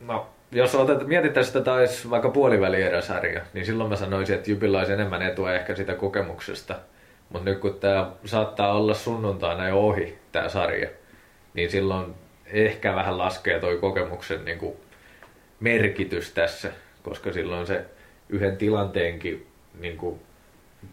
no 0.00 0.26
jos 0.52 0.74
otet, 0.74 1.06
mietitään 1.06 1.46
sitä 1.46 1.60
taisi 1.60 2.10
vaikka 2.10 2.28
puolivälieräsarja, 2.28 3.40
niin 3.52 3.66
silloin 3.66 3.90
mä 3.90 3.96
sanoisin, 3.96 4.36
että 4.36 4.50
Jypillä 4.50 4.78
olisi 4.78 4.92
enemmän 4.92 5.22
etua 5.22 5.54
ehkä 5.54 5.74
sitä 5.74 5.94
kokemuksesta. 5.94 6.74
Mutta 7.28 7.50
nyt 7.50 7.58
kun 7.58 7.74
tämä 7.80 8.10
saattaa 8.24 8.72
olla 8.72 8.94
sunnuntaina 8.94 9.68
jo 9.68 9.78
ohi, 9.78 10.18
tämä 10.32 10.48
sarja, 10.48 10.88
niin 11.54 11.70
silloin 11.70 12.14
ehkä 12.46 12.94
vähän 12.94 13.18
laskee 13.18 13.60
toi 13.60 13.78
kokemuksen 13.78 14.44
niin 14.44 14.58
kuin 14.58 14.76
merkitys 15.60 16.32
tässä, 16.32 16.72
koska 17.02 17.32
silloin 17.32 17.66
se 17.66 17.84
yhden 18.28 18.56
tilanteenkin 18.56 19.46
niin 19.80 19.96
kuin 19.96 20.20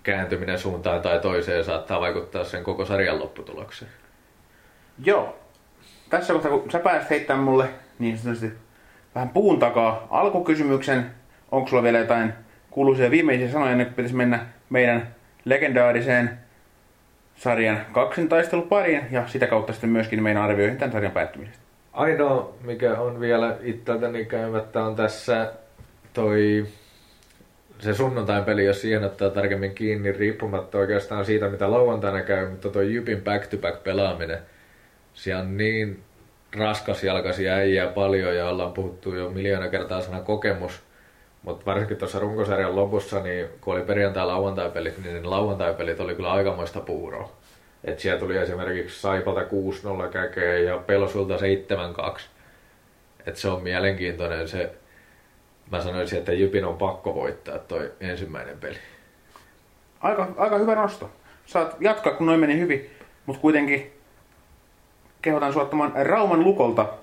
kääntyminen 0.03 0.59
suuntaan 0.59 1.01
tai 1.01 1.19
toiseen 1.19 1.63
saattaa 1.63 2.01
vaikuttaa 2.01 2.43
sen 2.43 2.63
koko 2.63 2.85
sarjan 2.85 3.19
lopputulokseen. 3.19 3.91
Joo. 5.05 5.39
Tässä 6.09 6.33
kohtaa, 6.33 6.51
kun 6.51 6.71
sä 6.71 6.79
pääsit 6.79 7.09
heittämään 7.09 7.43
mulle 7.43 7.69
niin 7.99 8.17
sanotusti 8.17 8.62
vähän 9.15 9.29
puun 9.29 9.59
takaa. 9.59 10.07
Alkukysymyksen, 10.09 11.05
onko 11.51 11.67
sulla 11.67 11.83
vielä 11.83 11.99
jotain 11.99 12.33
kuuluisia 12.71 13.11
viimeisiä 13.11 13.51
sanoja, 13.51 13.71
ennen 13.71 13.87
kuin 13.87 13.95
pitäisi 13.95 14.15
mennä 14.15 14.45
meidän 14.69 15.07
legendaariseen 15.45 16.29
sarjan 17.35 17.85
kaksintaistelupariin 17.91 19.01
ja 19.11 19.27
sitä 19.27 19.47
kautta 19.47 19.73
sitten 19.73 19.89
myöskin 19.89 20.23
meidän 20.23 20.43
arvioihin 20.43 20.77
tämän 20.77 20.91
sarjan 20.91 21.11
päättymisestä. 21.11 21.63
Ainoa, 21.93 22.53
mikä 22.63 22.99
on 22.99 23.19
vielä 23.19 23.57
itseltäni 23.61 24.25
käymättä, 24.25 24.83
on 24.83 24.95
tässä 24.95 25.53
toi 26.13 26.65
se 27.79 27.93
sunnuntain 27.93 28.43
peli, 28.43 28.65
jos 28.65 28.81
siihen 28.81 29.03
ottaa 29.03 29.29
tarkemmin 29.29 29.75
kiinni, 29.75 30.11
riippumatta 30.11 30.77
oikeastaan 30.77 31.25
siitä, 31.25 31.49
mitä 31.49 31.71
lauantaina 31.71 32.21
käy, 32.21 32.49
mutta 32.49 32.69
toi 32.69 32.93
Jypin 32.93 33.21
back-to-back 33.21 33.83
pelaaminen, 33.83 34.39
siellä 35.13 35.43
on 35.43 35.57
niin 35.57 35.99
raskasjalkaisia 36.57 37.53
äijää 37.53 37.87
paljon 37.87 38.35
ja 38.35 38.49
ollaan 38.49 38.73
puhuttu 38.73 39.15
jo 39.15 39.29
miljoona 39.29 39.69
kertaa 39.69 40.01
sana 40.01 40.21
kokemus, 40.21 40.81
mutta 41.43 41.65
varsinkin 41.65 41.97
tuossa 41.97 42.19
runkosarjan 42.19 42.75
lopussa, 42.75 43.19
niin 43.19 43.47
kun 43.61 43.73
oli 43.73 43.81
perjantai 43.81 44.25
lauantai-pelit, 44.25 45.03
niin 45.03 45.15
ne 45.15 45.23
lauantai-pelit 45.23 45.99
oli 45.99 46.15
kyllä 46.15 46.31
aikamoista 46.31 46.79
puuroa. 46.79 47.31
Et 47.83 47.99
siellä 47.99 48.19
tuli 48.19 48.37
esimerkiksi 48.37 49.01
Saipalta 49.01 49.41
6-0 49.41 49.45
käkeä 50.11 50.59
ja 50.59 50.77
Pelosulta 50.77 51.37
7-2. 51.37 51.39
Et 53.25 53.35
se 53.35 53.49
on 53.49 53.63
mielenkiintoinen 53.63 54.47
se, 54.47 54.71
mä 55.71 55.81
sanoisin, 55.81 56.19
että 56.19 56.33
Jypin 56.33 56.65
on 56.65 56.77
pakko 56.77 57.15
voittaa 57.15 57.59
toi 57.59 57.91
ensimmäinen 57.99 58.57
peli. 58.57 58.77
Aika, 60.01 60.27
aika 60.37 60.57
hyvä 60.57 60.75
nosto. 60.75 61.09
Saat 61.45 61.75
jatkaa, 61.79 62.13
kun 62.13 62.27
noin 62.27 62.39
meni 62.39 62.59
hyvin, 62.59 62.89
mutta 63.25 63.41
kuitenkin 63.41 63.93
kehotan 65.23 65.53
suottamaan 65.53 65.93
Rauman 65.95 66.43
lukolta 66.43 66.93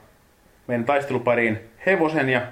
meidän 0.66 0.84
taistelupariin 0.84 1.58
hevosen 1.86 2.28
ja 2.28 2.42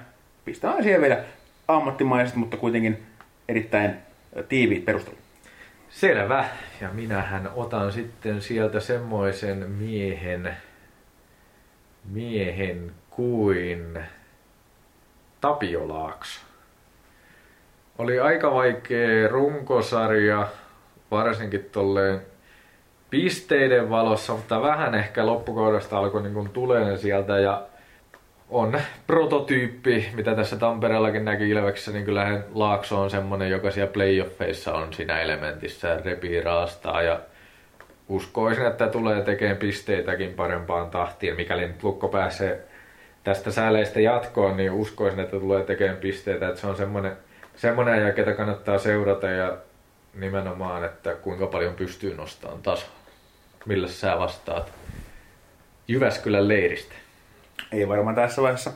pistetään 0.45 0.83
siihen 0.83 1.01
vielä 1.01 1.23
ammattimaiset, 1.67 2.35
mutta 2.35 2.57
kuitenkin 2.57 3.03
erittäin 3.49 3.97
tiiviit 4.49 4.85
perustelut. 4.85 5.19
Selvä. 5.89 6.45
Ja 6.81 6.89
minähän 6.93 7.49
otan 7.55 7.91
sitten 7.91 8.41
sieltä 8.41 8.79
semmoisen 8.79 9.69
miehen, 9.69 10.57
miehen 12.11 12.91
kuin 13.09 13.99
Tapio 15.41 15.87
Laakso. 15.87 16.41
Oli 17.97 18.19
aika 18.19 18.53
vaikea 18.53 19.27
runkosarja, 19.27 20.47
varsinkin 21.11 21.69
tolleen 21.71 22.21
pisteiden 23.09 23.89
valossa, 23.89 24.33
mutta 24.33 24.61
vähän 24.61 24.95
ehkä 24.95 25.25
loppukaudesta 25.25 25.97
alkoi 25.97 26.21
niin 26.21 26.49
tulee 26.49 26.97
sieltä 26.97 27.39
ja 27.39 27.61
on 28.49 28.81
prototyyppi, 29.07 30.09
mitä 30.15 30.35
tässä 30.35 30.55
Tampereellakin 30.55 31.25
näki 31.25 31.49
Ilveksessä, 31.49 31.91
niin 31.91 32.05
kyllähän 32.05 32.43
Laakso 32.53 33.01
on 33.01 33.09
semmonen, 33.09 33.49
joka 33.49 33.71
siellä 33.71 33.93
playoffeissa 33.93 34.73
on 34.73 34.93
siinä 34.93 35.21
elementissä, 35.21 36.01
repii 36.05 36.41
raastaa 36.41 37.01
ja 37.01 37.19
uskoisin, 38.09 38.65
että 38.65 38.87
tulee 38.87 39.21
tekemään 39.21 39.57
pisteitäkin 39.57 40.33
parempaan 40.33 40.89
tahtiin. 40.89 41.35
Mikäli 41.35 41.67
nyt 41.67 41.83
Lukko 41.83 42.07
pääsee 42.07 42.67
tästä 43.23 43.51
sääleistä 43.51 43.99
jatkoon, 43.99 44.57
niin 44.57 44.71
uskoisin, 44.71 45.19
että 45.19 45.39
tulee 45.39 45.63
tekemään 45.63 45.97
pisteitä. 45.97 46.47
Että 46.47 46.61
se 46.61 46.67
on 46.67 46.77
semmoinen, 46.77 47.11
semmoinen 47.55 47.93
ajan, 47.93 48.13
ketä 48.13 48.33
kannattaa 48.33 48.77
seurata 48.77 49.27
ja 49.27 49.57
nimenomaan, 50.13 50.83
että 50.83 51.13
kuinka 51.13 51.47
paljon 51.47 51.73
pystyy 51.73 52.15
nostamaan 52.15 52.61
tasoa. 52.61 52.98
Millä 53.65 53.87
sä 53.87 54.19
vastaat 54.19 54.71
Jyväskylän 55.87 56.47
leiristä? 56.47 56.95
Ei 57.71 57.87
varmaan 57.87 58.15
tässä 58.15 58.41
vaiheessa 58.41 58.71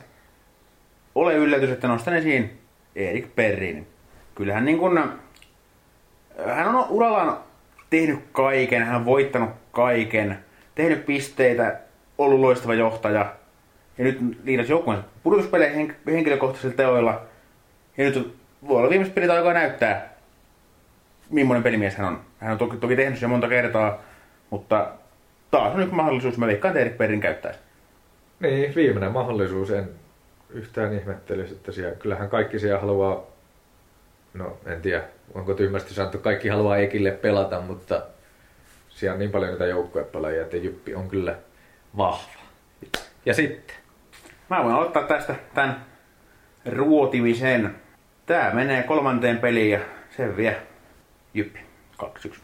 ole 1.14 1.34
yllätys, 1.34 1.70
että 1.70 1.88
nostan 1.88 2.16
esiin 2.16 2.58
Erik 2.96 3.34
Perrin. 3.34 3.86
Kyllähän 4.34 4.64
niin 4.64 4.78
kun, 4.78 5.20
hän 6.46 6.74
on 6.74 6.86
urallaan 6.88 7.38
tehnyt 7.90 8.20
kaiken, 8.32 8.82
hän 8.82 8.96
on 8.96 9.04
voittanut 9.04 9.50
kaiken, 9.72 10.38
tehnyt 10.74 11.06
pisteitä, 11.06 11.80
ollut 12.18 12.40
loistava 12.40 12.74
johtaja. 12.74 13.34
Ja 13.98 14.04
nyt 14.04 14.18
liidas 14.44 14.68
joukkueen 14.68 15.04
pudotuspeleihin 15.22 15.96
henkilökohtaisilla 16.06 16.74
teoilla. 16.74 17.22
Ja 17.96 18.04
nyt 18.04 18.38
voi 18.68 18.78
olla 18.78 18.90
viimeiset 18.90 19.14
pelit 19.14 19.30
aikaa 19.30 19.52
näyttää, 19.52 20.14
millainen 21.30 21.62
pelimies 21.62 21.96
hän 21.96 22.08
on. 22.08 22.20
Hän 22.38 22.52
on 22.52 22.58
toki, 22.58 22.76
toki 22.76 22.96
tehnyt 22.96 23.18
sen 23.18 23.30
monta 23.30 23.48
kertaa, 23.48 23.98
mutta 24.50 24.90
taas 25.50 25.74
on 25.74 25.80
nyt 25.80 25.92
mahdollisuus, 25.92 26.38
mä 26.38 26.46
veikkaan, 26.46 26.72
että 26.72 26.80
Erik 26.80 26.98
Perrin 26.98 27.20
käyttäisi. 27.20 27.58
Niin, 28.40 28.74
viimeinen 28.74 29.12
mahdollisuus. 29.12 29.70
En 29.70 29.90
yhtään 30.50 30.92
ihmettelisi, 30.92 31.54
että 31.54 31.72
siellä, 31.72 31.94
kyllähän 31.94 32.28
kaikki 32.28 32.58
siellä 32.58 32.80
haluaa, 32.80 33.22
no 34.34 34.58
en 34.66 34.80
tiedä, 34.80 35.02
onko 35.34 35.54
tyhmästi 35.54 35.94
sanottu, 35.94 36.18
kaikki 36.18 36.48
haluaa 36.48 36.76
Ekille 36.76 37.10
pelata, 37.10 37.60
mutta 37.60 38.02
siellä 38.88 39.12
on 39.12 39.18
niin 39.18 39.30
paljon 39.30 39.50
niitä 39.50 39.66
joukkuepelaajia, 39.66 40.42
että 40.42 40.56
Jyppi 40.56 40.94
on 40.94 41.08
kyllä 41.08 41.36
vahva. 41.96 42.40
Ja 43.26 43.34
sitten? 43.34 43.76
Mä 44.50 44.64
voin 44.64 44.74
aloittaa 44.74 45.02
tästä 45.02 45.34
tämän 45.54 45.86
ruotimisen. 46.66 47.74
Tää 48.26 48.54
menee 48.54 48.82
kolmanteen 48.82 49.38
peliin 49.38 49.70
ja 49.70 49.80
sen 50.16 50.36
vie 50.36 50.56
Jyppi 51.34 51.60
2-1. 52.02 52.38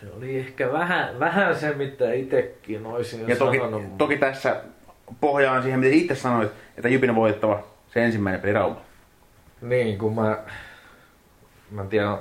Se 0.00 0.06
oli 0.16 0.38
ehkä 0.38 0.72
vähän, 0.72 1.20
vähän 1.20 1.56
se, 1.56 1.72
mitä 1.74 2.12
itsekin 2.12 2.86
olisin 2.86 3.28
Ja 3.28 3.36
toki, 3.36 3.58
sanonut. 3.58 3.98
toki 3.98 4.16
tässä 4.16 4.56
pohjaan 5.20 5.62
siihen, 5.62 5.80
mitä 5.80 5.94
itse 5.94 6.14
sanoit, 6.14 6.50
että 6.76 6.88
Jypin 6.88 7.10
on 7.10 7.16
voitettava 7.16 7.62
se 7.88 8.04
ensimmäinen 8.04 8.40
peli 8.40 8.52
Rauma. 8.52 8.80
Niin, 9.62 9.98
kun 9.98 10.14
mä... 10.14 10.38
Mä 11.70 11.82
en 11.82 11.88
tiedä, 11.88 12.18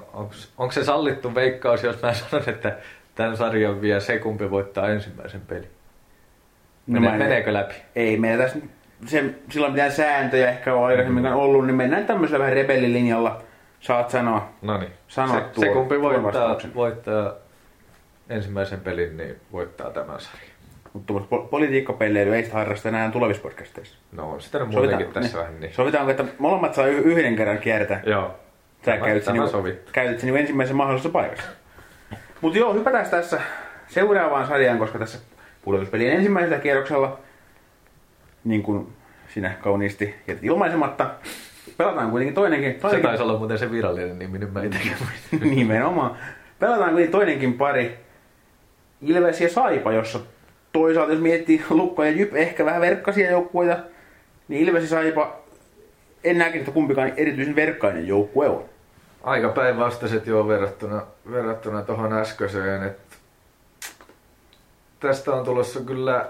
onko 0.58 0.72
se 0.72 0.84
sallittu 0.84 1.36
veikkaus, 1.36 1.84
jos 1.84 2.02
mä 2.02 2.14
sanon, 2.14 2.50
että 2.50 2.78
tämän 3.16 3.38
sarjan 3.38 3.82
vie 3.82 4.00
se, 4.00 4.20
kumpi 4.20 4.52
voittaa 4.52 4.90
ensimmäisen 4.90 5.42
pelin. 5.42 5.70
No 6.88 6.94
Mene, 6.94 7.08
mä 7.08 7.14
en- 7.14 7.20
meneekö 7.20 7.54
läpi? 7.54 7.74
Ei 7.96 8.18
meillä 8.18 8.44
tässä 8.44 8.60
se, 9.06 9.24
silloin 9.50 9.74
mitään 9.74 9.92
sääntöjä 9.92 10.50
ehkä 10.50 10.74
ole 10.74 10.86
aikaisemmin 10.86 11.24
mm. 11.24 11.36
ollut, 11.36 11.66
niin 11.66 11.76
mennään 11.76 12.06
tämmöisellä 12.06 12.40
vähän 12.40 12.54
rebellilinjalla. 12.54 13.42
Saat 13.80 14.10
sanoa. 14.10 14.50
No 14.62 14.78
niin. 14.78 14.92
Sano 15.08 15.34
se, 15.34 15.42
tuo- 15.42 15.64
se 15.64 15.70
kumpi 15.70 16.02
voittaa, 16.02 16.58
voittaa 16.76 17.34
ensimmäisen 18.30 18.80
pelin, 18.80 19.18
niin 19.18 19.36
voittaa 19.52 19.90
tämän 19.90 20.20
sarjan. 20.20 20.50
Mutta 20.94 21.08
tuommoista 21.08 21.36
po- 21.36 21.48
politiikkapelleilyä 21.50 22.36
ei 22.36 22.44
sitä 22.44 22.56
harrasta 22.58 22.90
enää 22.90 23.12
tulevissa 23.12 23.44
podcasteissa. 23.44 23.98
No 24.12 24.32
on 24.32 24.42
sitä 24.42 24.60
nyt 24.60 24.70
muutenkin 24.70 25.08
tässä 25.14 25.38
vähän 25.38 25.60
niin. 25.60 25.74
Sovitaanko, 25.74 26.12
että 26.12 26.26
molemmat 26.40 26.74
saa 26.74 26.88
yhden 26.88 27.36
kerran 27.36 27.58
kiertää? 27.58 28.02
Joo. 28.06 28.28
Sä 28.28 28.86
Tämä- 28.86 29.06
käytit 29.06 29.26
tämä 29.26 29.38
niinku, 29.44 29.70
käytit 29.92 30.20
sen 30.20 30.28
niinku 30.28 30.40
ensimmäisen 30.40 30.76
mahdollisessa 30.76 31.10
paikassa. 31.10 31.50
Mutta 32.42 32.60
joo, 32.60 32.74
hypätään 32.74 33.10
tässä 33.10 33.42
seuraavaan 33.88 34.48
sarjaan, 34.48 34.78
koska 34.80 35.00
tässä 35.00 35.20
pudotuspelien 35.62 36.14
ensimmäisellä 36.16 36.60
kierroksella, 36.60 37.20
niin 38.44 38.64
kuin 38.64 38.88
sinä 39.34 39.50
kauniisti 39.62 40.16
jätit 40.28 40.44
ilmaisematta, 40.44 41.10
pelataan 41.78 42.12
kuitenkin 42.12 42.36
toinenkin, 42.36 42.74
Se 42.74 42.80
toinenkin 42.80 43.08
taisi 43.10 43.24
olla 43.24 43.38
muuten 43.38 43.58
se 43.60 43.72
virallinen 43.72 44.20
nimi, 44.20 44.38
nyt 44.40 44.54
mä 44.54 44.64
itsekin 44.64 44.92
nimenomaan. 45.56 46.18
Pelataan 46.60 46.90
kuitenkin 46.90 47.12
toinenkin 47.12 47.54
pari, 47.54 47.98
Ilves 49.02 49.42
ja 49.42 49.50
Saipa, 49.50 49.92
jossa 49.92 50.20
toisaalta 50.74 51.12
jos 51.12 51.22
miettii 51.22 51.66
Lukko 51.70 52.04
ja 52.04 52.12
Jyp 52.12 52.36
ehkä 52.36 52.66
vähän 52.66 52.82
verkkaisia 52.82 53.32
joukkueita, 53.32 53.78
niin 54.48 54.68
Ilves 54.68 54.84
ja 54.84 54.90
Saipa 54.90 55.40
en 56.24 56.38
näkisi, 56.38 56.60
että 56.60 56.72
kumpikaan 56.72 57.14
erityisen 57.18 57.56
verkkainen 57.56 58.08
joukkue 58.08 58.50
on. 58.50 58.66
Aika 59.24 59.50
päinvastaiset 59.50 60.28
joo 60.28 60.48
verrattuna, 60.48 61.02
verrattuna 61.32 61.82
tuohon 61.82 62.14
äskeiseen. 62.14 62.84
Että 62.84 63.16
tästä 65.00 65.32
on 65.32 65.46
tulossa 65.46 65.80
kyllä 65.80 66.26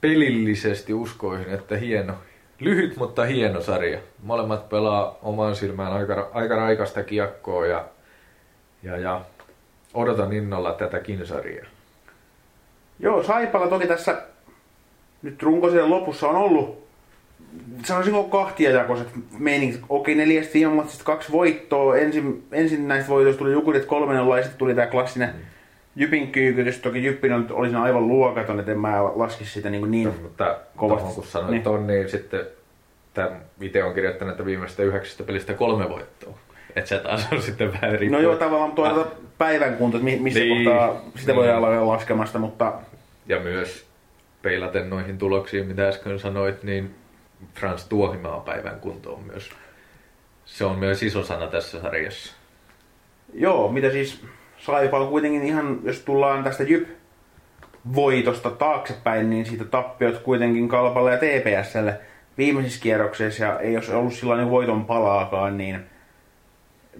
pelillisesti 0.00 0.94
uskoisin, 0.94 1.54
että 1.54 1.76
hieno, 1.76 2.14
lyhyt 2.60 2.96
mutta 2.96 3.24
hieno 3.24 3.60
sarja. 3.60 3.98
Molemmat 4.22 4.68
pelaa 4.68 5.18
oman 5.22 5.56
silmään 5.56 5.92
aika, 5.92 6.30
aika 6.32 6.56
raikasta 6.56 7.02
kiekkoa 7.02 7.66
ja, 7.66 7.84
ja, 8.82 8.96
ja 8.96 9.20
odotan 9.94 10.32
innolla 10.32 10.72
tätäkin 10.72 11.26
sarjaa. 11.26 11.66
Joo, 13.00 13.22
Saipalla 13.22 13.66
toki 13.66 13.86
tässä 13.86 14.22
nyt 15.22 15.42
runkosien 15.42 15.90
lopussa 15.90 16.28
on 16.28 16.36
ollut 16.36 16.88
sanoisinko 17.84 18.24
kahtiajakoiset 18.24 19.08
meiningit. 19.38 19.80
Okei, 19.88 20.14
neljästä 20.14 20.54
viime 20.54 20.74
matsista 20.74 21.04
kaksi 21.04 21.32
voittoa. 21.32 21.96
Ensin, 21.96 22.42
ensin 22.52 22.88
näistä 22.88 23.08
voitoista 23.08 23.38
tuli 23.38 23.52
Jukurit 23.52 23.84
kolmen 23.84 24.16
ja 24.16 24.42
sitten 24.42 24.58
tuli 24.58 24.74
tämä 24.74 24.86
klassinen 24.86 25.28
mm. 25.28 25.40
Jypin 25.96 26.32
kyykytys. 26.32 26.78
Toki 26.78 27.04
Jyppin 27.04 27.32
oli, 27.32 27.44
oli 27.50 27.68
siinä 27.68 27.82
aivan 27.82 28.08
luokaton, 28.08 28.58
että 28.60 28.72
en 28.72 28.80
mä 28.80 29.04
laskisi 29.04 29.50
sitä 29.50 29.70
niin, 29.70 29.90
niin 29.90 30.08
no, 30.08 30.14
mutta 30.22 30.58
kovasti. 30.76 31.14
kun 31.14 31.24
sanoit 31.24 31.50
niin. 31.50 31.62
ton, 31.62 31.86
niin 31.86 32.08
sitten 32.08 32.46
tämä 33.14 33.30
itse 33.60 33.84
on 33.84 33.94
kirjoittanut, 33.94 34.32
että 34.32 34.44
viimeistä 34.44 34.82
yhdeksästä 34.82 35.24
pelistä 35.24 35.54
kolme 35.54 35.88
voittoa. 35.88 36.38
Että 36.76 36.88
se 36.88 36.98
taas 36.98 37.28
on 37.32 37.42
sitten 37.42 37.72
vähän 37.72 37.98
riippuu. 37.98 38.20
No 38.20 38.28
joo, 38.28 38.36
tavallaan 38.36 38.98
ah. 38.98 39.06
Päivän 39.38 39.76
kunto, 39.76 39.96
että 39.98 40.22
missä 40.22 40.40
niin. 40.40 40.64
kohtaa 40.64 41.00
sitä 41.16 41.34
voi 41.34 41.50
olla 41.50 41.70
niin. 41.70 41.88
laskemasta, 41.88 42.38
mutta... 42.38 42.72
Ja 43.26 43.40
myös 43.40 43.86
peilaten 44.42 44.90
noihin 44.90 45.18
tuloksiin, 45.18 45.66
mitä 45.66 45.88
äsken 45.88 46.18
sanoit, 46.18 46.62
niin 46.62 46.94
Frans 47.54 47.84
Tuohimaa 47.84 48.40
päivän 48.40 48.80
kunto 48.80 49.14
on 49.14 49.22
myös, 49.22 49.50
se 50.44 50.64
on 50.64 50.78
myös 50.78 51.02
iso 51.02 51.24
sana 51.24 51.46
tässä 51.46 51.80
sarjassa. 51.80 52.34
Joo, 53.34 53.72
mitä 53.72 53.90
siis 53.90 54.24
Saipa 54.58 54.98
on 54.98 55.08
kuitenkin 55.08 55.42
ihan, 55.42 55.78
jos 55.84 56.00
tullaan 56.00 56.44
tästä 56.44 56.62
Jyp 56.62 56.88
voitosta 57.94 58.50
taaksepäin, 58.50 59.30
niin 59.30 59.46
siitä 59.46 59.64
tappiot 59.64 60.18
kuitenkin 60.18 60.68
Kalpalle 60.68 61.12
ja 61.12 61.18
TPSlle 61.18 62.00
viimeisissä 62.38 62.82
kierroksissa 62.82 63.44
ja 63.44 63.58
ei 63.58 63.76
olisi 63.76 63.92
ollut 63.92 64.14
sellainen 64.14 64.50
voiton 64.50 64.84
palaakaan, 64.84 65.58
niin 65.58 65.80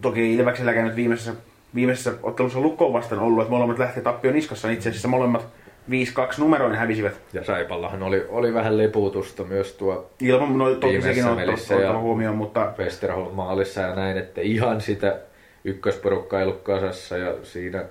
toki 0.00 0.34
Ilvekselläkään 0.34 0.86
nyt 0.86 0.96
viimeisessä, 0.96 1.34
viimeisessä 1.74 2.12
ottelussa 2.22 2.60
lukkoon 2.60 2.92
vastaan 2.92 3.22
ollut, 3.22 3.42
että 3.42 3.50
molemmat 3.50 3.78
lähti 3.78 4.00
tappion 4.00 4.34
niskassa, 4.34 4.68
niin 4.68 4.76
itse 4.76 4.88
asiassa 4.88 5.08
molemmat 5.08 5.46
5-2 5.90 5.92
numeroin 6.38 6.74
hävisivät. 6.74 7.20
Ja 7.32 7.44
Saipallahan 7.44 8.02
oli, 8.02 8.26
oli 8.28 8.54
vähän 8.54 8.78
leputusta 8.78 9.44
myös 9.44 9.72
tuo 9.72 10.10
Ilman, 10.20 10.58
no 10.58 10.74
toki 10.74 11.02
sekin 11.02 11.24
on 11.24 12.00
huomioon, 12.00 12.36
mutta... 12.36 12.72
Westerholm 12.78 13.34
maalissa 13.34 13.80
ja 13.80 13.94
näin, 13.94 14.18
että 14.18 14.40
ihan 14.40 14.80
sitä 14.80 15.18
ykkösporukka 15.64 16.38
ei 16.38 16.44
ollut 16.44 16.62
kasassa 16.62 17.16
ja 17.16 17.34
siinä 17.42 17.84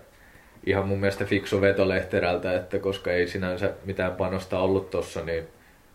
ihan 0.65 0.88
mun 0.88 1.00
mielestä 1.00 1.25
fiksu 1.25 1.62
veto 1.62 1.89
Lehterältä, 1.89 2.55
että 2.55 2.79
koska 2.79 3.12
ei 3.12 3.27
sinänsä 3.27 3.72
mitään 3.86 4.15
panosta 4.15 4.60
ollut 4.60 4.89
tossa, 4.89 5.24
niin 5.24 5.43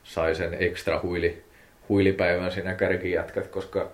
sai 0.05 0.35
sen 0.35 0.57
ekstra 0.61 1.01
huili, 1.03 1.43
huilipäivän 1.89 2.53
siinä 2.53 2.75
kärkijätkät, 2.75 3.47
koska 3.49 3.89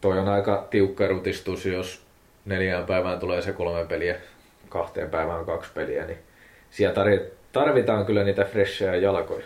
toi 0.00 0.18
on 0.18 0.28
aika 0.28 0.66
tiukka 0.70 1.06
rutistus, 1.06 1.66
jos 1.66 2.05
neljään 2.46 2.86
päivään 2.86 3.18
tulee 3.18 3.42
se 3.42 3.52
kolme 3.52 3.84
peliä, 3.84 4.16
kahteen 4.68 5.10
päivään 5.10 5.44
kaksi 5.44 5.70
peliä, 5.74 6.06
niin 6.06 6.18
siellä 6.70 6.94
tarvitaan 7.52 8.06
kyllä 8.06 8.24
niitä 8.24 8.44
freshejä 8.44 8.96
jalkoja. 8.96 9.44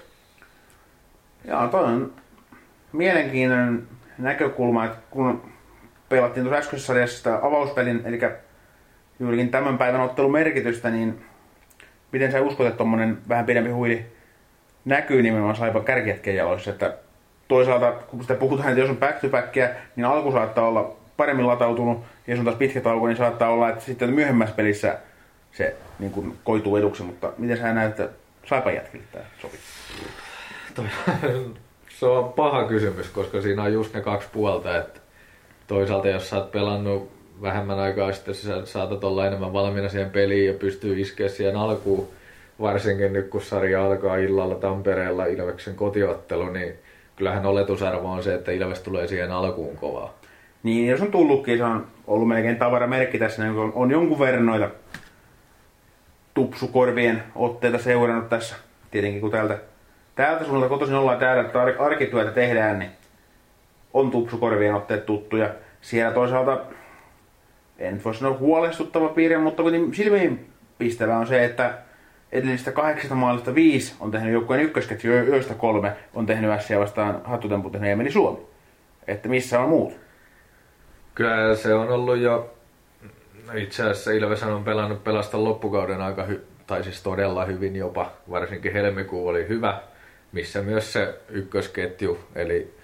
Joo, 1.44 1.68
toi 1.68 1.84
on 1.84 2.12
mielenkiintoinen 2.92 3.88
näkökulma, 4.18 4.84
että 4.84 4.98
kun 5.10 5.42
pelattiin 6.08 6.44
tuossa 6.44 6.58
äskeisessä 6.58 6.86
sarjassa 6.86 7.18
sitä 7.18 7.38
avauspelin, 7.42 8.02
eli 8.04 8.20
juurikin 9.20 9.50
tämän 9.50 9.78
päivän 9.78 10.00
ottelun 10.00 10.32
merkitystä, 10.32 10.90
niin 10.90 11.24
miten 12.12 12.32
sä 12.32 12.40
uskot, 12.40 12.66
että 12.66 12.76
tuommoinen 12.76 13.18
vähän 13.28 13.46
pidempi 13.46 13.70
huili 13.70 14.06
näkyy 14.84 15.22
nimenomaan 15.22 15.56
Saipan 15.56 15.84
kärkijätkien 15.84 16.36
jaloissa, 16.36 16.70
että 16.70 16.96
toisaalta 17.48 17.92
kun 17.92 18.22
sitä 18.22 18.34
puhutaan, 18.34 18.68
että 18.68 18.80
jos 18.80 18.90
on 18.90 18.96
back 18.96 19.20
to 19.20 19.28
niin 19.96 20.04
alku 20.04 20.32
saattaa 20.32 20.68
olla 20.68 20.96
paremmin 21.20 21.46
latautunut, 21.46 21.98
ja 22.26 22.36
on 22.38 22.44
taas 22.44 22.56
pitkä 22.56 22.80
tauko, 22.80 23.06
niin 23.06 23.16
saattaa 23.16 23.50
olla, 23.50 23.68
että 23.68 23.84
sitten 23.84 24.14
myöhemmässä 24.14 24.54
pelissä 24.54 24.98
se 25.52 25.76
niin 25.98 26.10
kuin 26.10 26.38
koituu 26.44 26.76
eduksi, 26.76 27.02
mutta 27.02 27.32
miten 27.38 27.56
sä 27.56 27.72
näet, 27.72 27.90
että 27.90 28.08
Saipan 28.46 28.74
jätkille 28.74 29.04
tämä 29.12 29.24
sopii? 29.42 29.60
se 31.98 32.06
on 32.06 32.32
paha 32.32 32.64
kysymys, 32.64 33.08
koska 33.08 33.40
siinä 33.40 33.62
on 33.62 33.72
just 33.72 33.94
ne 33.94 34.00
kaksi 34.00 34.28
puolta, 34.32 34.78
että 34.78 35.00
toisaalta 35.66 36.08
jos 36.08 36.30
sä 36.30 36.36
oot 36.36 36.52
pelannut 36.52 37.10
vähemmän 37.42 37.78
aikaa 37.78 38.12
sitten, 38.12 38.34
sä 38.34 38.66
saatat 38.66 39.04
olla 39.04 39.26
enemmän 39.26 39.52
valmiina 39.52 39.88
siihen 39.88 40.10
peliin 40.10 40.46
ja 40.46 40.54
pystyy 40.54 41.00
iskeä 41.00 41.28
siihen 41.28 41.56
alkuun, 41.56 42.08
varsinkin 42.60 43.12
nyt 43.12 43.28
kun 43.28 43.42
sarja 43.42 43.86
alkaa 43.86 44.16
illalla 44.16 44.54
Tampereella 44.54 45.26
Ilveksen 45.26 45.74
kotiottelu, 45.74 46.50
niin 46.50 46.74
kyllähän 47.16 47.46
oletusarvo 47.46 48.08
on 48.08 48.22
se, 48.22 48.34
että 48.34 48.52
Ilves 48.52 48.80
tulee 48.80 49.06
siihen 49.06 49.30
alkuun 49.30 49.76
kovaa. 49.76 50.19
Niin, 50.62 50.88
jos 50.88 51.00
on 51.00 51.10
tullutkin, 51.10 51.58
se 51.58 51.64
on 51.64 51.86
ollut 52.06 52.28
melkein 52.28 52.56
tavaramerkki 52.56 53.18
tässä, 53.18 53.42
niin 53.42 53.58
on, 53.58 53.72
on 53.74 53.90
jonkun 53.90 54.18
verran 54.18 54.46
noita 54.46 54.70
tupsukorvien 56.34 57.22
otteita 57.34 57.78
seurannut 57.78 58.28
tässä. 58.28 58.56
Tietenkin 58.90 59.20
kun 59.20 59.30
täältä, 59.30 59.58
täältä 60.14 60.44
suunnalta 60.44 60.68
kotoisin 60.68 60.96
ollaan 60.96 61.18
täällä, 61.18 61.42
että 61.42 61.60
arkityötä 61.78 62.30
tehdään, 62.30 62.78
niin 62.78 62.90
on 63.94 64.10
tupsukorvien 64.10 64.74
otteet 64.74 65.06
tuttuja. 65.06 65.50
Siellä 65.80 66.14
toisaalta, 66.14 66.60
en 67.78 68.04
voi 68.04 68.14
sanoa 68.14 68.38
huolestuttava 68.38 69.08
piirre, 69.08 69.38
mutta 69.38 69.62
silmiin 69.92 70.46
pistävä 70.78 71.18
on 71.18 71.26
se, 71.26 71.44
että 71.44 71.74
edellisistä 72.32 72.72
kahdeksasta 72.72 73.14
maalista 73.14 73.54
viisi 73.54 73.94
on 74.00 74.10
tehnyt 74.10 74.32
joukkueen 74.32 74.62
ykkösketju, 74.62 75.12
joista 75.12 75.54
kolme 75.54 75.92
on 76.14 76.26
tehnyt 76.26 76.60
SC 76.60 76.78
vastaan 76.78 77.20
hattutemput 77.24 77.74
ja 77.74 77.96
meni 77.96 78.10
Suomi. 78.10 78.38
Että 79.06 79.28
missä 79.28 79.60
on 79.60 79.68
muut? 79.68 80.09
Kyllä 81.20 81.54
se 81.56 81.74
on 81.74 81.88
ollut 81.88 82.18
jo, 82.18 82.54
itse 83.54 83.82
asiassa 83.82 84.10
Ilves 84.10 84.42
on 84.42 84.64
pelannut 84.64 85.04
pelasta 85.04 85.44
loppukauden 85.44 86.00
aika 86.00 86.26
hy- 86.26 86.40
tai 86.66 86.84
siis 86.84 87.02
todella 87.02 87.44
hyvin 87.44 87.76
jopa, 87.76 88.12
varsinkin 88.30 88.72
helmikuu 88.72 89.28
oli 89.28 89.48
hyvä, 89.48 89.80
missä 90.32 90.62
myös 90.62 90.92
se 90.92 91.20
ykkösketju, 91.28 92.18
eli 92.34 92.74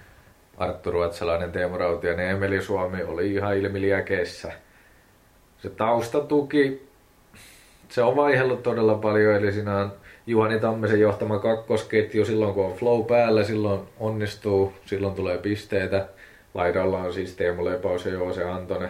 Arttu 0.57 0.91
Ruotsalainen, 0.91 1.51
Teemu 1.51 1.77
Rautiainen 1.77 2.25
ja 2.25 2.31
Emeli 2.31 2.61
Suomi 2.61 3.03
oli 3.03 3.33
ihan 3.33 3.57
ilmiliäkeissä. 3.57 4.51
Se 5.57 5.69
taustatuki 5.69 6.87
se 7.89 8.01
on 8.01 8.15
vaihellut 8.15 8.63
todella 8.63 8.95
paljon, 8.95 9.35
eli 9.35 9.51
siinä 9.51 9.77
on 9.77 9.91
Juhani 10.27 10.59
Tammisen 10.59 10.99
johtama 10.99 11.39
kakkosketju, 11.39 12.25
silloin 12.25 12.53
kun 12.53 12.65
on 12.65 12.73
flow 12.73 13.05
päällä, 13.05 13.43
silloin 13.43 13.81
onnistuu, 13.99 14.73
silloin 14.85 15.15
tulee 15.15 15.37
pisteitä. 15.37 16.07
Laidalla 16.53 16.97
on 16.97 17.13
siis 17.13 17.35
Teemu 17.35 17.65
Lepaus 17.65 18.05
ja 18.05 18.11
Joose 18.11 18.43
Antonen, 18.43 18.89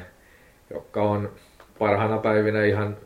jotka 0.74 1.02
on 1.02 1.32
parhaana 1.80 2.18
päivinä 2.18 2.66
ihan, 2.66 2.98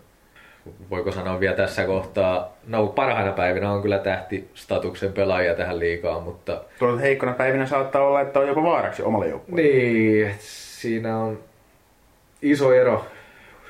voiko 0.90 1.12
sanoa 1.12 1.40
vielä 1.40 1.56
tässä 1.56 1.86
kohtaa, 1.86 2.58
no 2.68 2.88
parhaina 2.88 3.32
päivinä 3.32 3.72
on 3.72 3.82
kyllä 3.82 4.00
tähtistatuksen 4.00 5.14
pelaajia 5.14 5.56
tähän 5.56 5.80
liikaa, 5.80 6.20
mutta... 6.20 6.62
Tuolla 6.80 7.00
heikkona 7.00 7.34
päivinä 7.34 7.66
saattaa 7.66 8.08
olla, 8.08 8.22
että 8.22 8.40
on 8.40 8.48
jopa 8.48 8.64
vaaraksi 8.64 9.04
omalle 9.04 9.28
joukkueelle. 9.28 9.72
Niin, 9.72 10.36
siinä 10.40 11.18
on 11.18 11.40
iso 12.42 12.74
ero 12.74 13.06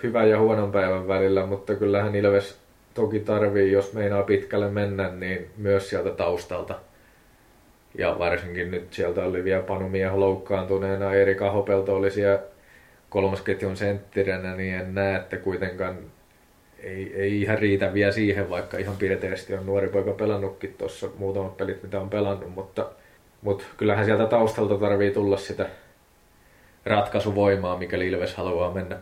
hyvän 0.03 0.29
ja 0.29 0.39
huonon 0.39 0.71
päivän 0.71 1.07
välillä, 1.07 1.45
mutta 1.45 1.75
kyllähän 1.75 2.15
Ilves 2.15 2.59
toki 2.93 3.19
tarvii, 3.19 3.71
jos 3.71 3.93
meinaa 3.93 4.23
pitkälle 4.23 4.69
mennä, 4.69 5.09
niin 5.09 5.49
myös 5.57 5.89
sieltä 5.89 6.09
taustalta. 6.09 6.75
Ja 7.97 8.15
varsinkin 8.19 8.71
nyt 8.71 8.93
sieltä 8.93 9.23
oli 9.23 9.43
vielä 9.43 9.63
Panumia 9.63 10.19
loukkaantuneena, 10.19 11.13
Erika 11.13 11.51
Hopelto 11.51 11.95
oli 11.95 12.11
siellä 12.11 12.39
kolmosketjun 13.09 13.77
senttirenä, 13.77 14.55
niin 14.55 14.75
en 14.75 14.95
näe, 14.95 15.15
että 15.15 15.37
kuitenkaan 15.37 15.97
ei, 16.79 17.13
ei 17.15 17.41
ihan 17.41 17.59
riitä 17.59 17.93
vielä 17.93 18.11
siihen, 18.11 18.49
vaikka 18.49 18.77
ihan 18.77 18.97
piirteisesti 18.97 19.53
on 19.53 19.65
nuori 19.65 19.87
poika 19.87 20.11
pelannutkin 20.11 20.75
tuossa 20.77 21.09
muutamat 21.17 21.57
pelit, 21.57 21.83
mitä 21.83 21.99
on 22.01 22.09
pelannut, 22.09 22.55
mutta, 22.55 22.89
mutta 23.41 23.63
kyllähän 23.77 24.05
sieltä 24.05 24.25
taustalta 24.25 24.77
tarvii 24.77 25.11
tulla 25.11 25.37
sitä 25.37 25.69
ratkaisuvoimaa, 26.85 27.77
mikäli 27.77 28.07
Ilves 28.07 28.35
haluaa 28.35 28.73
mennä 28.73 28.97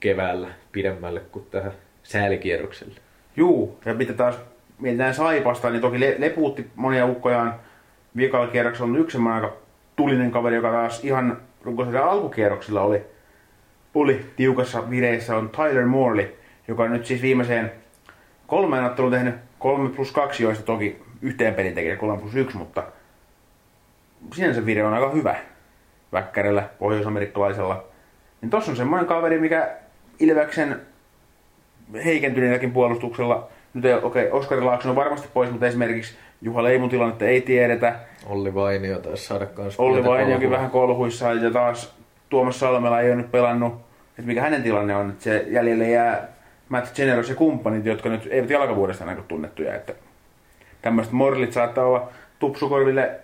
keväällä 0.00 0.48
pidemmälle 0.72 1.20
kuin 1.20 1.46
tähän 1.50 1.72
säälikierrokselle. 2.02 2.94
Juu, 3.36 3.78
ja 3.84 3.94
mitä 3.94 4.12
taas 4.12 4.38
mietitään 4.78 5.14
Saipasta, 5.14 5.70
niin 5.70 5.80
toki 5.80 6.00
le- 6.00 6.16
lepuutti 6.18 6.66
monia 6.74 7.06
ukkojaan 7.06 7.60
viikalla 8.16 8.46
kierroksella 8.46 8.90
on 8.90 9.00
yksi 9.00 9.18
aika 9.32 9.52
tulinen 9.96 10.30
kaveri, 10.30 10.56
joka 10.56 10.70
taas 10.70 11.04
ihan 11.04 11.38
runkosarjan 11.62 12.08
alkukierroksella 12.08 12.80
oli, 12.80 13.02
oli 13.94 14.26
tiukassa 14.36 14.90
vireessä, 14.90 15.36
on 15.36 15.50
Tyler 15.50 15.86
Morley, 15.86 16.36
joka 16.68 16.82
on 16.82 16.92
nyt 16.92 17.06
siis 17.06 17.22
viimeiseen 17.22 17.72
kolmeen 18.46 18.84
otteluun 18.84 19.12
tehnyt 19.12 19.34
3 19.58 19.88
plus 19.88 20.12
2, 20.12 20.42
joista 20.42 20.64
toki 20.64 21.02
yhteen 21.22 21.54
pelin 21.54 21.74
tekee 21.74 21.96
3 21.96 22.20
plus 22.20 22.34
1, 22.34 22.56
mutta 22.56 22.84
sinänsä 24.34 24.66
vire 24.66 24.84
on 24.84 24.94
aika 24.94 25.10
hyvä 25.10 25.36
väkkärellä, 26.12 26.68
pohjoisamerikkalaisella. 26.78 27.84
Niin 28.40 28.50
tossa 28.50 28.70
on 28.70 28.76
semmoinen 28.76 29.08
kaveri, 29.08 29.38
mikä 29.38 29.70
Ilveksen 30.18 30.80
heikentyneelläkin 32.04 32.72
puolustuksella, 32.72 33.48
nyt 33.74 33.84
ei, 33.84 33.94
okei, 33.94 34.26
okay, 34.26 34.38
Oskari 34.38 34.60
Laakson 34.60 34.90
on 34.90 34.96
varmasti 34.96 35.28
pois, 35.34 35.50
mutta 35.50 35.66
esimerkiksi 35.66 36.16
Juha 36.42 36.62
Leimon 36.62 36.88
tilannetta 36.88 37.24
ei 37.24 37.40
tiedetä. 37.40 37.94
Olli 38.26 38.54
Vainio 38.54 38.98
taisi 38.98 39.26
saada 39.26 39.46
kanssa 39.46 39.82
Olli 39.82 40.04
Vainiokin 40.04 40.50
vähän 40.50 40.70
kolhuissa 40.70 41.32
ja 41.32 41.50
taas 41.50 41.94
Tuomas 42.28 42.60
Salmela 42.60 43.00
ei 43.00 43.08
ole 43.08 43.16
nyt 43.16 43.30
pelannut, 43.30 43.74
että 44.08 44.22
mikä 44.22 44.42
hänen 44.42 44.62
tilanne 44.62 44.96
on, 44.96 45.10
että 45.10 45.24
se 45.24 45.44
jäljelle 45.48 45.90
jää 45.90 46.28
Matt 46.68 46.94
Generos 46.94 47.28
ja 47.28 47.34
kumppanit, 47.34 47.86
jotka 47.86 48.08
nyt 48.08 48.28
eivät 48.30 48.50
jalkavuodesta 48.50 49.04
näin 49.04 49.24
tunnettuja, 49.28 49.74
että 49.74 49.94
tämmöiset 50.82 51.12
morlit 51.12 51.52
saattaa 51.52 51.84
olla 51.84 52.08
tupsukorville 52.38 53.20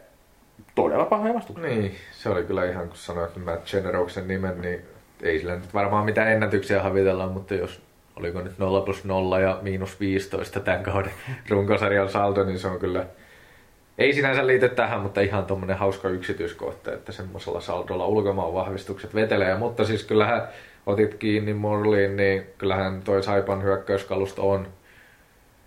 todella 0.74 1.04
pahoja 1.04 1.34
vastuksia. 1.34 1.66
Niin, 1.66 1.94
se 2.12 2.28
oli 2.28 2.44
kyllä 2.44 2.64
ihan, 2.70 2.88
kun 2.88 2.96
sanoit 2.96 3.44
Matt 3.44 3.66
Generoksen 3.70 4.28
nimen, 4.28 4.60
niin 4.60 4.80
ei 5.22 5.38
sillä 5.38 5.54
nyt 5.54 5.74
varmaan 5.74 6.04
mitään 6.04 6.32
ennätyksiä 6.32 6.82
havitellaan, 6.82 7.32
mutta 7.32 7.54
jos 7.54 7.80
oliko 8.18 8.40
nyt 8.40 8.58
0 8.58 8.80
plus 8.80 9.04
0 9.04 9.40
ja 9.40 9.58
miinus 9.62 10.00
15 10.00 10.60
tämän 10.60 10.82
kauden 10.82 11.12
runkosarjan 11.50 12.08
saldo, 12.08 12.44
niin 12.44 12.58
se 12.58 12.68
on 12.68 12.78
kyllä, 12.78 13.06
ei 13.98 14.12
sinänsä 14.12 14.46
liity 14.46 14.68
tähän, 14.68 15.00
mutta 15.00 15.20
ihan 15.20 15.46
tuommoinen 15.46 15.76
hauska 15.76 16.08
yksityiskohta, 16.08 16.92
että 16.92 17.12
semmoisella 17.12 17.60
saldolla 17.60 18.06
ulkomaan 18.06 18.54
vahvistukset 18.54 19.14
vetelee. 19.14 19.56
Mutta 19.56 19.84
siis 19.84 20.04
kyllähän 20.04 20.48
otit 20.86 21.14
kiinni 21.14 21.54
Morliin, 21.54 22.16
niin 22.16 22.46
kyllähän 22.58 23.02
toi 23.02 23.22
Saipan 23.22 23.62
hyökkäyskalusto 23.62 24.50
on 24.50 24.68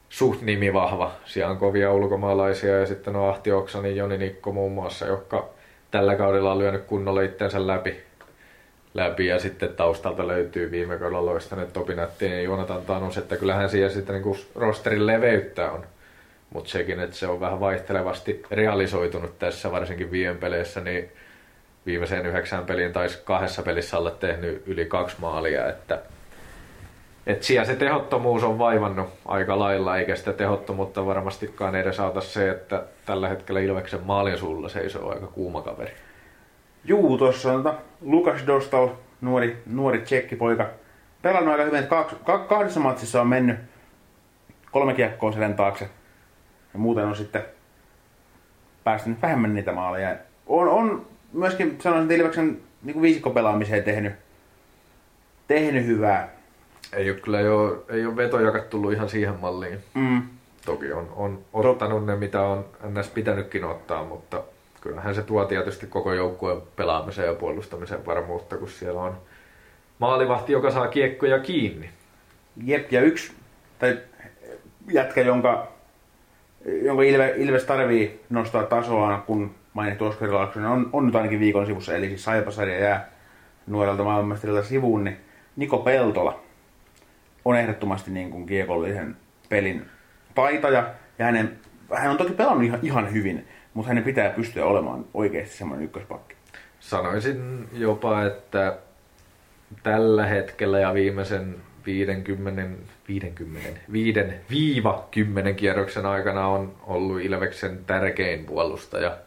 suht 0.09 0.41
nimi 0.41 0.73
vahva. 0.73 1.11
Siellä 1.25 1.51
on 1.51 1.57
kovia 1.57 1.93
ulkomaalaisia 1.93 2.79
ja 2.79 2.85
sitten 2.85 3.15
on 3.15 3.29
Ahti 3.29 3.51
Oksanin, 3.51 3.95
Joni 3.95 4.17
Nikko 4.17 4.51
muun 4.51 4.71
muassa, 4.71 5.05
jotka 5.05 5.49
tällä 5.91 6.15
kaudella 6.15 6.51
on 6.51 6.59
lyönyt 6.59 6.83
kunnolla 6.83 7.21
itsensä 7.21 7.67
läpi. 7.67 8.11
Läpi 8.93 9.27
ja 9.27 9.39
sitten 9.39 9.69
taustalta 9.69 10.27
löytyy 10.27 10.71
viime 10.71 10.97
kaudella 10.97 11.25
loistaneet 11.25 11.73
Topi 11.73 11.95
Nättinen 11.95 12.38
ja 12.38 12.43
Joonatan 12.43 12.82
Tanus, 12.82 13.17
että 13.17 13.38
kyllähän 13.38 13.69
siellä 13.69 13.89
sitten 13.89 14.21
niin 14.21 14.45
rosterin 14.56 15.08
leveyttä 15.08 15.71
on. 15.71 15.86
Mutta 16.49 16.69
sekin, 16.69 16.99
että 16.99 17.15
se 17.15 17.27
on 17.27 17.39
vähän 17.39 17.60
vaihtelevasti 17.60 18.43
realisoitunut 18.51 19.39
tässä, 19.39 19.71
varsinkin 19.71 20.12
viime 20.12 20.36
peleissä, 20.36 20.82
niin 20.82 21.12
viimeiseen 21.86 22.25
yhdeksään 22.25 22.65
peliin 22.65 22.93
taisi 22.93 23.21
kahdessa 23.23 23.63
pelissä 23.63 23.97
olla 23.97 24.12
tehnyt 24.12 24.63
yli 24.65 24.86
kaksi 24.86 25.15
maalia, 25.19 25.69
että 25.69 25.99
et 27.27 27.43
siellä 27.43 27.65
se 27.65 27.75
tehottomuus 27.75 28.43
on 28.43 28.60
vaivannut 28.60 29.10
aika 29.25 29.60
lailla, 29.60 29.97
eikä 29.97 30.15
sitä 30.15 30.34
tehottomuutta 30.34 31.06
varmastikaan 31.06 31.75
edes 31.75 31.99
auta 31.99 32.21
se, 32.21 32.49
että 32.49 32.84
tällä 33.06 33.30
hetkellä 33.30 33.60
Ilveksen 33.60 34.01
maalin 34.04 34.38
suulla 34.38 34.69
seisoo 34.69 35.10
aika 35.10 35.27
kuuma 35.27 35.62
kaveri. 35.62 35.91
Juu, 36.83 37.17
tuossa 37.17 37.53
on 37.53 37.63
tota 37.63 37.77
Lukas 38.01 38.47
Dostal, 38.47 38.89
nuori, 39.21 39.63
nuori 39.65 39.99
tsekkipoika. 39.99 40.69
Pelannut 41.21 41.51
aika 41.51 41.63
hyvin, 41.63 41.79
että 41.79 41.89
kaksi, 41.89 42.15
kahdessa 42.49 42.79
matsissa 42.79 43.21
on 43.21 43.27
mennyt 43.27 43.59
kolme 44.71 44.93
kiekkoa 44.93 45.31
selän 45.31 45.55
taakse. 45.55 45.89
Ja 46.73 46.79
muuten 46.79 47.05
on 47.05 47.15
sitten 47.15 47.45
päästänyt 48.83 49.21
vähemmän 49.21 49.53
niitä 49.53 49.71
maaleja. 49.71 50.15
On, 50.47 50.67
on 50.67 51.05
myöskin, 51.33 51.77
sanoisin, 51.81 52.03
että 52.03 52.13
Ilveksen 52.13 52.61
niin 52.83 53.01
viisikkopelaamiseen 53.01 53.83
tehnyt, 53.83 54.13
tehnyt 55.47 55.85
hyvää 55.85 56.41
ei 56.93 57.09
ole 57.09 57.19
kyllä 57.19 57.39
jo, 57.39 57.85
ei 57.89 58.05
ole 58.05 58.15
vetojakat 58.15 58.69
tullut 58.69 58.93
ihan 58.93 59.09
siihen 59.09 59.39
malliin. 59.39 59.79
Mm. 59.93 60.21
Toki 60.65 60.91
on, 60.91 61.09
on 61.15 61.43
ottanut 61.53 62.05
ne, 62.05 62.15
mitä 62.15 62.41
on 62.41 62.65
ns. 62.83 63.07
pitänytkin 63.07 63.63
ottaa, 63.63 64.03
mutta 64.05 64.43
kyllähän 64.81 65.15
se 65.15 65.21
tuo 65.21 65.45
tietysti 65.45 65.87
koko 65.87 66.13
joukkueen 66.13 66.61
pelaamiseen 66.75 67.27
ja 67.27 67.33
puolustamisen 67.33 68.05
varmuutta, 68.05 68.57
kun 68.57 68.69
siellä 68.69 69.01
on 69.01 69.17
maalivahti, 69.99 70.51
joka 70.51 70.71
saa 70.71 70.87
kiekkoja 70.87 71.39
kiinni. 71.39 71.89
Jep, 72.63 72.91
ja 72.91 73.01
yksi 73.01 73.33
tai 73.79 73.97
jätkä, 74.91 75.21
jonka, 75.21 75.67
jonka 76.81 77.03
Ilve, 77.03 77.33
Ilves 77.37 77.63
tarvii 77.63 78.21
nostaa 78.29 78.63
tasoa, 78.63 79.23
kun 79.27 79.55
mainittu 79.73 80.05
Oskari 80.05 80.31
Laaksonen 80.31 80.69
on, 80.69 80.89
on 80.93 81.05
nyt 81.05 81.15
ainakin 81.15 81.39
viikon 81.39 81.65
sivussa, 81.65 81.95
eli 81.95 82.07
siis 82.07 82.23
Saipasarja 82.23 82.79
jää 82.79 83.09
nuorelta 83.67 84.03
maailmanmestarilta 84.03 84.63
sivuun, 84.63 85.03
niin 85.03 85.17
Niko 85.55 85.77
Peltola– 85.77 86.39
on 87.45 87.57
ehdottomasti 87.57 88.11
niin 88.11 88.31
kuin 88.31 88.45
kiekollisen 88.45 89.15
pelin 89.49 89.85
taitaja. 90.35 90.93
Ja 91.19 91.25
hänen, 91.25 91.59
hän 91.93 92.11
on 92.11 92.17
toki 92.17 92.33
pelannut 92.33 92.63
ihan, 92.63 92.79
ihan 92.83 93.13
hyvin, 93.13 93.47
mutta 93.73 93.88
hänen 93.88 94.03
pitää 94.03 94.29
pystyä 94.29 94.65
olemaan 94.65 95.05
oikeasti 95.13 95.57
semmoinen 95.57 95.86
ykköspakki. 95.86 96.36
Sanoisin 96.79 97.69
jopa, 97.73 98.23
että 98.23 98.77
tällä 99.84 100.25
hetkellä 100.25 100.79
ja 100.79 100.93
viimeisen 100.93 101.55
50, 101.86 102.63
50, 103.07 103.79
5 103.91 104.19
viiva 104.49 105.07
10 105.12 105.55
kierroksen 105.55 106.05
aikana 106.05 106.47
on 106.47 106.75
ollut 106.88 107.21
Ilveksen 107.21 107.79
tärkein 107.88 108.45
puolustaja. 108.45 109.17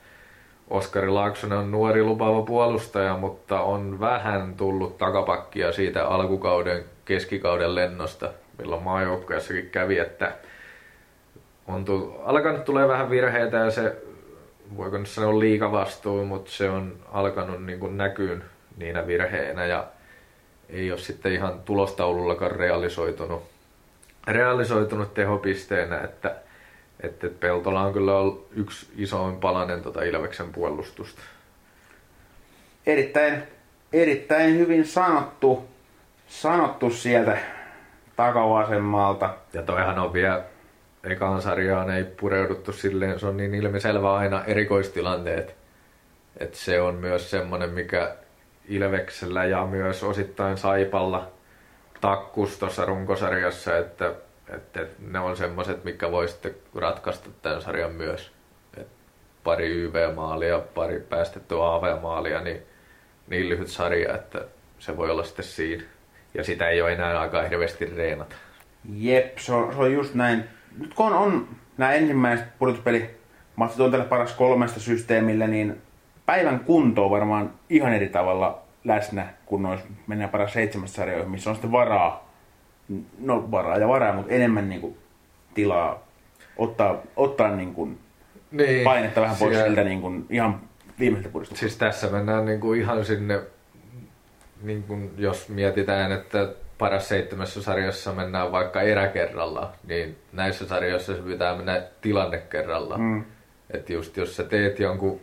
Oskari 0.71 1.09
Laaksonen 1.09 1.59
on 1.59 1.71
nuori 1.71 2.03
lupaava 2.03 2.43
puolustaja, 2.43 3.17
mutta 3.17 3.61
on 3.61 4.01
vähän 4.01 4.55
tullut 4.55 4.99
takapakkia 4.99 5.73
siitä 5.73 6.07
alkukauden 6.07 6.85
keskikauden 7.05 7.75
lennosta, 7.75 8.33
milloin 8.59 8.83
maajoukkueessakin 8.83 9.71
kävi, 9.71 9.99
että 9.99 10.33
on 11.67 11.85
tullut, 11.85 12.21
alkanut 12.25 12.65
tulee 12.65 12.89
vähän 12.89 13.11
virheitä 13.11 13.57
ja 13.57 13.71
se, 13.71 13.97
voiko 14.77 14.99
nyt 14.99 15.09
sanoa 15.09 15.41
liika 15.41 15.73
vastuu, 15.73 16.25
mutta 16.25 16.51
se 16.51 16.71
on 16.71 16.97
alkanut 17.13 17.67
niin 17.67 17.81
kuin 17.81 17.97
näkyyn 17.97 18.45
niinä 18.77 19.07
virheinä 19.07 19.67
ja 19.67 19.87
ei 20.69 20.91
ole 20.91 21.01
sitten 21.01 21.33
ihan 21.33 21.61
tulostaulullakaan 21.65 22.53
realisoitunut, 22.53 23.43
realisoitunut 24.27 25.15
tehopisteenä, 25.15 26.01
että, 26.01 26.37
että 27.01 27.29
Peltola 27.41 27.83
on 27.83 27.93
kyllä 27.93 28.17
ollut 28.17 28.49
yksi 28.57 28.87
isoin 28.97 29.37
palanen 29.37 29.83
tuota 29.83 30.03
Ilveksen 30.03 30.53
puolustusta. 30.53 31.23
Erittäin, 32.87 33.43
erittäin 33.93 34.59
hyvin 34.59 34.87
sanottu 34.87 35.75
sanottu 36.27 36.91
sieltä 36.91 37.39
takavasemmalta. 38.17 39.35
Ja 39.53 39.63
toihan 39.63 39.99
on 39.99 40.13
vielä 40.13 40.43
ekaan 41.05 41.43
sarjaan 41.43 41.91
ei 41.91 42.05
pureuduttu 42.05 42.73
silleen, 42.73 43.21
se 43.21 43.27
on 43.27 43.37
niin 43.37 43.55
ilmiselvä 43.55 44.15
aina 44.15 44.45
erikoistilanteet. 44.45 45.57
Että 46.37 46.59
se 46.59 46.81
on 46.81 46.95
myös 46.95 47.31
semmonen, 47.31 47.71
mikä 47.71 48.17
Ilveksellä 48.69 49.45
ja 49.45 49.67
myös 49.67 50.03
osittain 50.03 50.59
Saipalla 50.59 51.33
takkus 52.01 52.59
tuossa 52.59 52.85
runkosarjassa, 52.85 53.79
että, 53.79 54.13
että 54.49 54.87
ne 54.99 55.19
on 55.19 55.37
semmoset, 55.37 55.85
mikä 55.85 56.11
voi 56.11 56.29
sitten 56.29 56.55
ratkaista 56.75 57.31
tämän 57.43 57.63
sarjan 57.63 57.93
myös. 57.93 58.33
Et 58.77 58.89
pari 59.45 59.69
YV-maalia, 59.69 60.59
pari 60.59 61.01
päästettyä 61.01 61.75
AV-maalia, 61.75 62.41
niin 62.41 62.63
niin 63.27 63.49
lyhyt 63.49 63.69
sarja, 63.69 64.15
että 64.15 64.45
se 64.79 64.97
voi 64.97 65.11
olla 65.11 65.25
sitten 65.25 65.45
siinä 65.45 65.85
ja 66.35 66.45
sitä 66.45 66.69
ei 66.69 66.83
ole 66.83 66.93
enää 66.93 67.21
aika 67.21 67.43
hirveästi 67.43 67.85
reenata. 67.97 68.37
Jep, 68.95 69.39
se 69.39 69.53
on, 69.53 69.73
se 69.73 69.79
on 69.79 69.93
just 69.93 70.15
näin. 70.15 70.45
Nyt 70.79 70.95
kun 70.95 71.07
on, 71.07 71.13
on 71.13 71.49
nämä 71.79 71.93
ensimmäiset 71.93 72.59
pudotuspelimatsit 72.59 73.81
on 73.81 73.91
tällä 73.91 74.05
paras 74.05 74.33
kolmesta 74.33 74.81
systeemillä, 74.81 75.47
niin 75.47 75.83
päivän 76.27 76.61
kunto 76.61 77.05
on 77.05 77.11
varmaan 77.11 77.51
ihan 77.71 77.93
eri 77.93 78.09
tavalla 78.09 78.63
läsnä, 78.85 79.27
kun 79.47 79.63
nois 79.63 79.81
mennään 80.07 80.31
paras 80.31 80.53
seitsemästä 80.53 80.97
sarjoihin, 80.97 81.31
missä 81.31 81.51
on 81.51 81.57
sitten 81.57 81.73
varaa, 81.73 82.31
no 83.19 83.51
varaa 83.51 83.79
ja 83.79 83.89
varaa, 83.89 84.13
mutta 84.13 84.33
enemmän 84.33 84.69
niin 84.69 84.81
kuin, 84.81 84.97
tilaa 85.55 86.03
ottaa, 86.57 86.97
ottaa 87.17 87.57
niin 87.57 87.75
kuin, 87.75 87.99
niin, 88.51 88.85
painetta 88.85 89.21
vähän 89.21 89.37
pois 89.37 89.53
siellä, 89.55 89.67
siltä 89.67 89.85
niin 89.85 90.01
kuin, 90.01 90.27
ihan 90.31 90.61
viimeiseltä 90.99 91.33
pudotuspeliltä. 91.33 91.61
Siis 91.61 91.77
tässä 91.77 92.09
mennään 92.09 92.45
niin 92.45 92.61
kuin 92.61 92.81
ihan 92.81 93.05
sinne 93.05 93.41
niin 94.63 94.83
kun 94.83 95.11
jos 95.17 95.49
mietitään, 95.49 96.13
että 96.13 96.55
paras 96.79 97.09
seitsemässä 97.09 97.63
sarjassa 97.63 98.13
mennään 98.13 98.53
vaikka 98.53 98.83
eräkerralla, 98.83 99.73
niin 99.87 100.19
näissä 100.33 100.67
sarjoissa 100.67 101.17
se 101.17 101.23
pitää 101.23 101.57
mennä 101.57 101.83
tilanne 102.01 102.39
kerralla. 102.39 102.99
Mm. 102.99 103.25
Että 103.71 103.93
just 103.93 104.17
jos 104.17 104.37
sä 104.37 104.45
teet 104.45 104.79
jonkun 104.79 105.21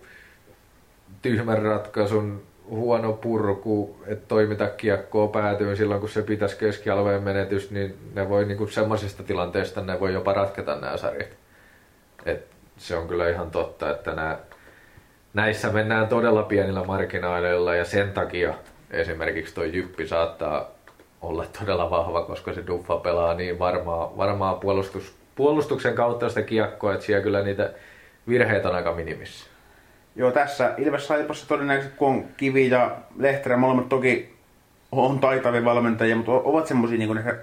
tyhmän 1.21 1.61
ratkaisun, 1.61 2.43
huono 2.69 3.13
purku, 3.13 3.97
että 4.07 4.27
toimita 4.27 4.67
kiekkoa 4.67 5.27
päätyy 5.27 5.75
silloin, 5.75 5.99
kun 5.99 6.09
se 6.09 6.21
pitäisi 6.21 6.57
keskialueen 6.57 7.23
menetys, 7.23 7.71
niin 7.71 7.97
ne 8.13 8.29
voi 8.29 8.45
niinku 8.45 8.67
semmoisista 8.67 9.23
tilanteista 9.23 9.81
ne 9.81 9.99
voi 9.99 10.13
jopa 10.13 10.33
ratketa 10.33 10.75
nämä 10.75 10.97
sarjat. 10.97 11.29
Et 12.25 12.47
se 12.77 12.97
on 12.97 13.07
kyllä 13.07 13.29
ihan 13.29 13.51
totta, 13.51 13.91
että 13.91 14.15
nää, 14.15 14.37
näissä 15.33 15.69
mennään 15.69 16.07
todella 16.07 16.43
pienillä 16.43 16.83
marginaaleilla 16.83 17.75
ja 17.75 17.85
sen 17.85 18.11
takia 18.11 18.53
esimerkiksi 18.91 19.55
tuo 19.55 19.63
Jyppi 19.63 20.07
saattaa 20.07 20.71
olla 21.21 21.45
todella 21.59 21.89
vahva, 21.89 22.21
koska 22.21 22.53
se 22.53 22.67
Duffa 22.67 22.97
pelaa 22.97 23.33
niin 23.33 23.59
varmaa, 23.59 24.17
varmaa 24.17 24.55
puolustus, 24.55 25.15
puolustuksen 25.35 25.95
kautta 25.95 26.29
sitä 26.29 26.41
kiekkoa, 26.41 26.93
että 26.93 27.05
siellä 27.05 27.23
kyllä 27.23 27.41
niitä 27.41 27.73
virheitä 28.27 28.69
on 28.69 28.75
aika 28.75 28.93
minimissä. 28.93 29.49
Joo, 30.15 30.31
tässä 30.31 30.73
Ilves 30.77 31.07
Saipassa 31.07 31.47
todennäköisesti, 31.47 31.97
kun 31.97 32.07
on 32.07 32.25
Kivi 32.37 32.69
ja 32.69 32.97
Lehterä, 33.17 33.57
molemmat 33.57 33.89
toki 33.89 34.35
on 34.91 35.19
taitavia 35.19 35.65
valmentajia, 35.65 36.15
mutta 36.15 36.31
ovat 36.31 36.67
semmoisia 36.67 36.97
niin 36.97 37.17
ehkä 37.17 37.37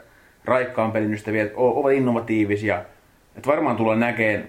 raikkaan 0.45 0.93
pelin 0.93 1.14
ystäviä, 1.14 1.43
että 1.43 1.55
ovat 1.57 1.93
innovatiivisia. 1.93 2.83
Että 3.37 3.51
varmaan 3.51 3.77
tulee 3.77 3.97
näkeen 3.97 4.49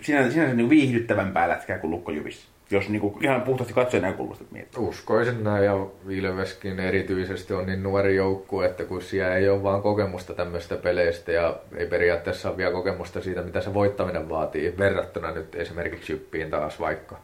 sinänsä, 0.00 0.32
sinänsä 0.32 0.54
niin 0.54 0.70
viihdyttävämpää 0.70 1.48
lätkää 1.48 1.78
kuin 1.78 1.90
Lukko 1.90 2.12
Jyvissä 2.12 2.51
jos 2.70 2.88
niinku 2.88 3.18
ihan 3.20 3.42
puhtaasti 3.42 3.74
katsojen 3.74 4.02
näkökulmasta 4.02 4.44
miettii. 4.50 4.82
Uskoisin 4.82 5.44
näin 5.44 5.64
ja 5.64 5.86
Ilveskin 6.08 6.80
erityisesti 6.80 7.54
on 7.54 7.66
niin 7.66 7.82
nuori 7.82 8.16
joukkue, 8.16 8.66
että 8.66 8.84
kun 8.84 9.02
siellä 9.02 9.34
ei 9.34 9.48
ole 9.48 9.62
vaan 9.62 9.82
kokemusta 9.82 10.34
tämmöistä 10.34 10.76
peleistä 10.76 11.32
ja 11.32 11.56
ei 11.76 11.86
periaatteessa 11.86 12.48
ole 12.48 12.56
vielä 12.56 12.72
kokemusta 12.72 13.20
siitä, 13.20 13.42
mitä 13.42 13.60
se 13.60 13.74
voittaminen 13.74 14.28
vaatii 14.28 14.74
verrattuna 14.78 15.30
nyt 15.30 15.54
esimerkiksi 15.54 16.12
Jyppiin 16.12 16.50
taas 16.50 16.80
vaikka. 16.80 17.16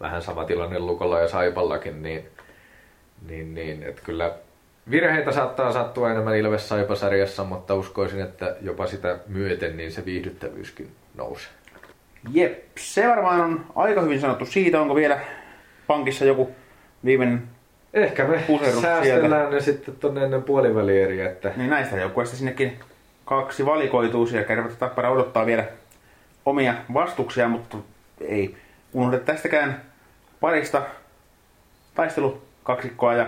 vähän 0.00 0.22
sama 0.22 0.44
tilanne 0.44 0.78
Lukolla 0.78 1.20
ja 1.20 1.28
Saipallakin, 1.28 2.02
niin, 2.02 2.28
niin, 3.28 3.54
niin 3.54 3.82
että 3.82 4.02
kyllä 4.04 4.34
virheitä 4.90 5.32
saattaa 5.32 5.72
sattua 5.72 6.10
enemmän 6.10 6.36
Ilves 6.36 6.68
Saipa-sarjassa, 6.68 7.44
mutta 7.44 7.74
uskoisin, 7.74 8.20
että 8.20 8.56
jopa 8.60 8.86
sitä 8.86 9.18
myöten 9.26 9.76
niin 9.76 9.92
se 9.92 10.04
viihdyttävyyskin 10.04 10.90
nousee. 11.14 11.59
Jep, 12.32 12.76
se 12.76 13.08
varmaan 13.08 13.40
on 13.40 13.66
aika 13.76 14.00
hyvin 14.00 14.20
sanottu 14.20 14.46
siitä. 14.46 14.80
Onko 14.80 14.94
vielä 14.94 15.20
pankissa 15.86 16.24
joku 16.24 16.50
viimeinen 17.04 17.42
Ehkä 17.94 18.24
me 18.24 18.44
säästellään 18.80 19.02
sieltä. 19.02 19.50
ne 19.50 19.60
sitten 19.60 19.96
tonne 19.96 20.24
ennen 20.24 20.42
puolivälieriä, 20.42 21.30
että 21.30 21.52
Niin 21.56 21.70
näistä 21.70 21.96
joukkueista 21.96 22.36
sinnekin 22.36 22.80
kaksi 23.24 23.66
valikoituu 23.66 24.26
siellä. 24.26 24.46
Kärpät 24.46 24.70
ja 24.70 24.76
Tappara 24.76 25.10
odottaa 25.10 25.46
vielä 25.46 25.64
omia 26.46 26.74
vastuksia, 26.94 27.48
mutta 27.48 27.76
ei 28.20 28.56
unohda 28.92 29.18
tästäkään 29.18 29.82
parista 30.40 30.82
taistelukaksikkoa 31.94 33.14
ja 33.14 33.26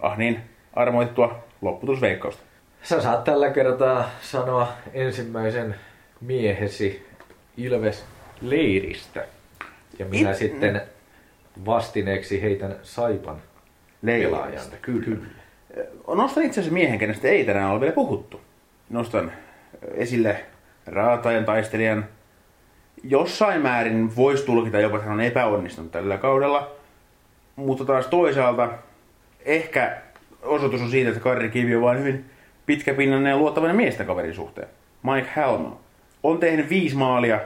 ah 0.00 0.18
niin, 0.18 0.40
armoittua 0.74 1.44
lopputusveikkausta. 1.62 2.42
sä 2.82 3.00
saat 3.00 3.24
tällä 3.24 3.50
kertaa 3.50 4.10
sanoa 4.20 4.68
ensimmäisen 4.94 5.74
miehesi 6.20 7.06
Ilves 7.56 8.04
leiristä. 8.50 9.26
Ja 9.98 10.06
minä 10.06 10.30
It- 10.30 10.36
sitten 10.36 10.80
vastineeksi 11.66 12.42
heitän 12.42 12.76
Saipan 12.82 13.36
pelaajan. 14.06 14.46
Leijasta, 14.46 14.76
kyllä. 14.82 15.04
kyllä. 15.04 15.26
Nostan 16.08 16.42
itse 16.44 16.60
asiassa 16.60 16.74
miehen, 16.74 16.98
kenestä 16.98 17.28
ei 17.28 17.44
tänään 17.44 17.70
ole 17.70 17.80
vielä 17.80 17.92
puhuttu. 17.92 18.40
Nostan 18.90 19.32
esille 19.94 20.44
raatajan 20.86 21.44
taistelijan. 21.44 22.06
Jossain 23.02 23.62
määrin 23.62 24.16
voisi 24.16 24.44
tulkita 24.46 24.80
jopa, 24.80 24.96
että 24.96 25.08
hän 25.08 25.18
on 25.18 25.24
epäonnistunut 25.24 25.92
tällä 25.92 26.16
kaudella. 26.16 26.70
Mutta 27.56 27.84
taas 27.84 28.06
toisaalta 28.06 28.68
ehkä 29.44 29.96
osoitus 30.42 30.80
on 30.80 30.90
siitä, 30.90 31.08
että 31.10 31.20
Karri 31.20 31.48
Kivi 31.50 31.76
on 31.76 31.82
vain 31.82 31.98
hyvin 31.98 32.24
pitkäpinnainen 32.66 33.30
ja 33.30 33.36
luottavainen 33.36 33.76
miestä 33.76 34.04
kaverin 34.04 34.34
suhteen. 34.34 34.68
Mike 35.02 35.28
Helmo 35.36 35.80
on 36.22 36.38
tehnyt 36.38 36.68
viisi 36.68 36.96
maalia 36.96 37.40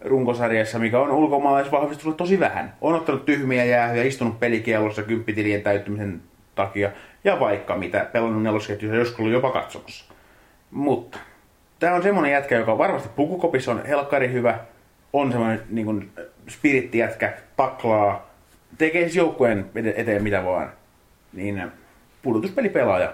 runkosarjassa, 0.00 0.78
mikä 0.78 0.98
on 0.98 1.10
ulkomaalaisvahvistuksella 1.10 2.16
tosi 2.16 2.40
vähän. 2.40 2.74
On 2.80 2.94
ottanut 2.94 3.24
tyhmiä 3.24 3.64
jäähyjä, 3.64 4.04
istunut 4.04 4.40
pelikielossa 4.40 5.02
kymppitilien 5.02 5.62
täyttymisen 5.62 6.22
takia 6.54 6.90
ja 7.24 7.40
vaikka 7.40 7.76
mitä, 7.76 8.06
pelannut 8.12 8.42
nelosketjussa 8.42 8.96
joskus 8.96 9.20
ollut 9.20 9.32
jopa 9.32 9.50
katsomassa. 9.50 10.14
Mutta 10.70 11.18
tämä 11.78 11.94
on 11.94 12.02
semmonen 12.02 12.32
jätkä, 12.32 12.56
joka 12.56 12.78
varmasti 12.78 13.08
pukukopissa 13.16 13.70
on 13.72 13.86
helkkari 13.86 14.32
hyvä, 14.32 14.58
on 15.12 15.30
semmoinen 15.32 15.62
niin 15.70 15.86
kuin 15.86 16.10
spirittijätkä, 16.48 17.32
taklaa, 17.56 18.30
tekee 18.78 19.02
siis 19.02 19.16
joukkueen 19.16 19.70
ete- 19.74 19.94
eteen 20.00 20.22
mitä 20.22 20.44
vaan. 20.44 20.72
Niin 21.32 21.62
pudotuspelipelaaja. 22.22 23.12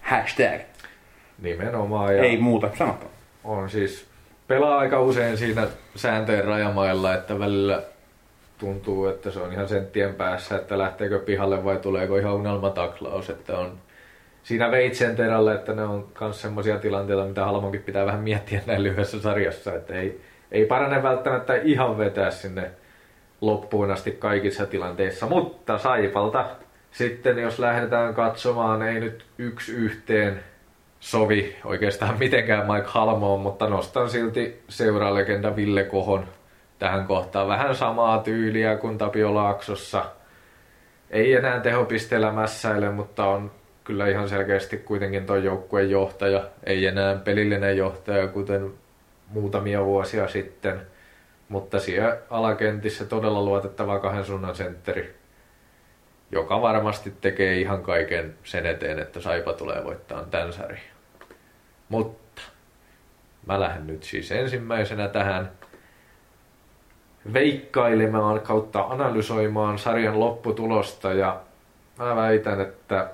Hashtag. 0.00 0.60
Nimenomaan. 1.42 2.16
Ja 2.16 2.22
Ei 2.22 2.36
muuta 2.36 2.70
sanottavaa. 2.78 3.12
on 3.44 3.70
siis 3.70 4.07
pelaa 4.48 4.78
aika 4.78 5.00
usein 5.00 5.36
siinä 5.36 5.66
sääntöjen 5.94 6.44
rajamailla, 6.44 7.14
että 7.14 7.38
välillä 7.38 7.82
tuntuu, 8.58 9.06
että 9.06 9.30
se 9.30 9.40
on 9.40 9.52
ihan 9.52 9.68
senttien 9.68 10.14
päässä, 10.14 10.56
että 10.56 10.78
lähteekö 10.78 11.18
pihalle 11.18 11.64
vai 11.64 11.76
tuleeko 11.76 12.16
ihan 12.16 12.34
unelmataklaus, 12.34 13.30
että 13.30 13.58
on 13.58 13.78
siinä 14.42 14.70
veitsen 14.70 15.16
terällä, 15.16 15.54
että 15.54 15.74
ne 15.74 15.82
on 15.82 16.08
myös 16.20 16.42
semmoisia 16.42 16.78
tilanteita, 16.78 17.24
mitä 17.24 17.44
Halmonkin 17.44 17.82
pitää 17.82 18.06
vähän 18.06 18.20
miettiä 18.20 18.60
näin 18.66 18.82
lyhyessä 18.82 19.20
sarjassa, 19.20 19.74
että 19.74 19.94
ei, 19.94 20.20
ei 20.52 20.66
parane 20.66 21.02
välttämättä 21.02 21.54
ihan 21.54 21.98
vetää 21.98 22.30
sinne 22.30 22.70
loppuun 23.40 23.90
asti 23.90 24.12
kaikissa 24.12 24.66
tilanteissa, 24.66 25.26
mutta 25.26 25.78
Saipalta 25.78 26.46
sitten 26.90 27.38
jos 27.38 27.58
lähdetään 27.58 28.14
katsomaan, 28.14 28.82
ei 28.82 29.00
nyt 29.00 29.24
yksi 29.38 29.72
yhteen 29.72 30.40
sovi 31.00 31.56
oikeastaan 31.64 32.18
mitenkään 32.24 32.72
Mike 32.72 32.86
Halmoon, 32.88 33.40
mutta 33.40 33.68
nostan 33.68 34.10
silti 34.10 34.62
seuralegenda 34.68 35.56
Ville 35.56 35.84
Kohon 35.84 36.24
tähän 36.78 37.06
kohtaan. 37.06 37.48
Vähän 37.48 37.74
samaa 37.74 38.18
tyyliä 38.18 38.76
kuin 38.76 38.98
Tapio 38.98 39.34
Laaksossa. 39.34 40.04
Ei 41.10 41.34
enää 41.34 41.60
tehopisteellä 41.60 42.32
mässäile, 42.32 42.90
mutta 42.90 43.24
on 43.24 43.50
kyllä 43.84 44.08
ihan 44.08 44.28
selkeästi 44.28 44.76
kuitenkin 44.76 45.26
tuon 45.26 45.44
joukkueen 45.44 45.90
johtaja. 45.90 46.44
Ei 46.64 46.86
enää 46.86 47.14
pelillinen 47.14 47.76
johtaja, 47.76 48.28
kuten 48.28 48.72
muutamia 49.28 49.84
vuosia 49.84 50.28
sitten. 50.28 50.80
Mutta 51.48 51.78
siellä 51.78 52.16
alakentissä 52.30 53.04
todella 53.04 53.42
luotettava 53.42 53.98
kahden 53.98 54.24
suunnan 54.24 54.54
sentteri, 54.54 55.17
joka 56.30 56.62
varmasti 56.62 57.14
tekee 57.20 57.60
ihan 57.60 57.82
kaiken 57.82 58.34
sen 58.44 58.66
eteen, 58.66 58.98
että 58.98 59.20
Saipa 59.20 59.52
tulee 59.52 59.84
voittaa 59.84 60.24
tämän 60.24 60.52
sarjan. 60.52 60.80
Mutta 61.88 62.42
mä 63.46 63.60
lähden 63.60 63.86
nyt 63.86 64.02
siis 64.02 64.32
ensimmäisenä 64.32 65.08
tähän 65.08 65.50
veikkailemaan 67.32 68.40
kautta 68.40 68.80
analysoimaan 68.80 69.78
sarjan 69.78 70.20
lopputulosta 70.20 71.12
ja 71.12 71.40
mä 71.98 72.16
väitän, 72.16 72.60
että 72.60 73.10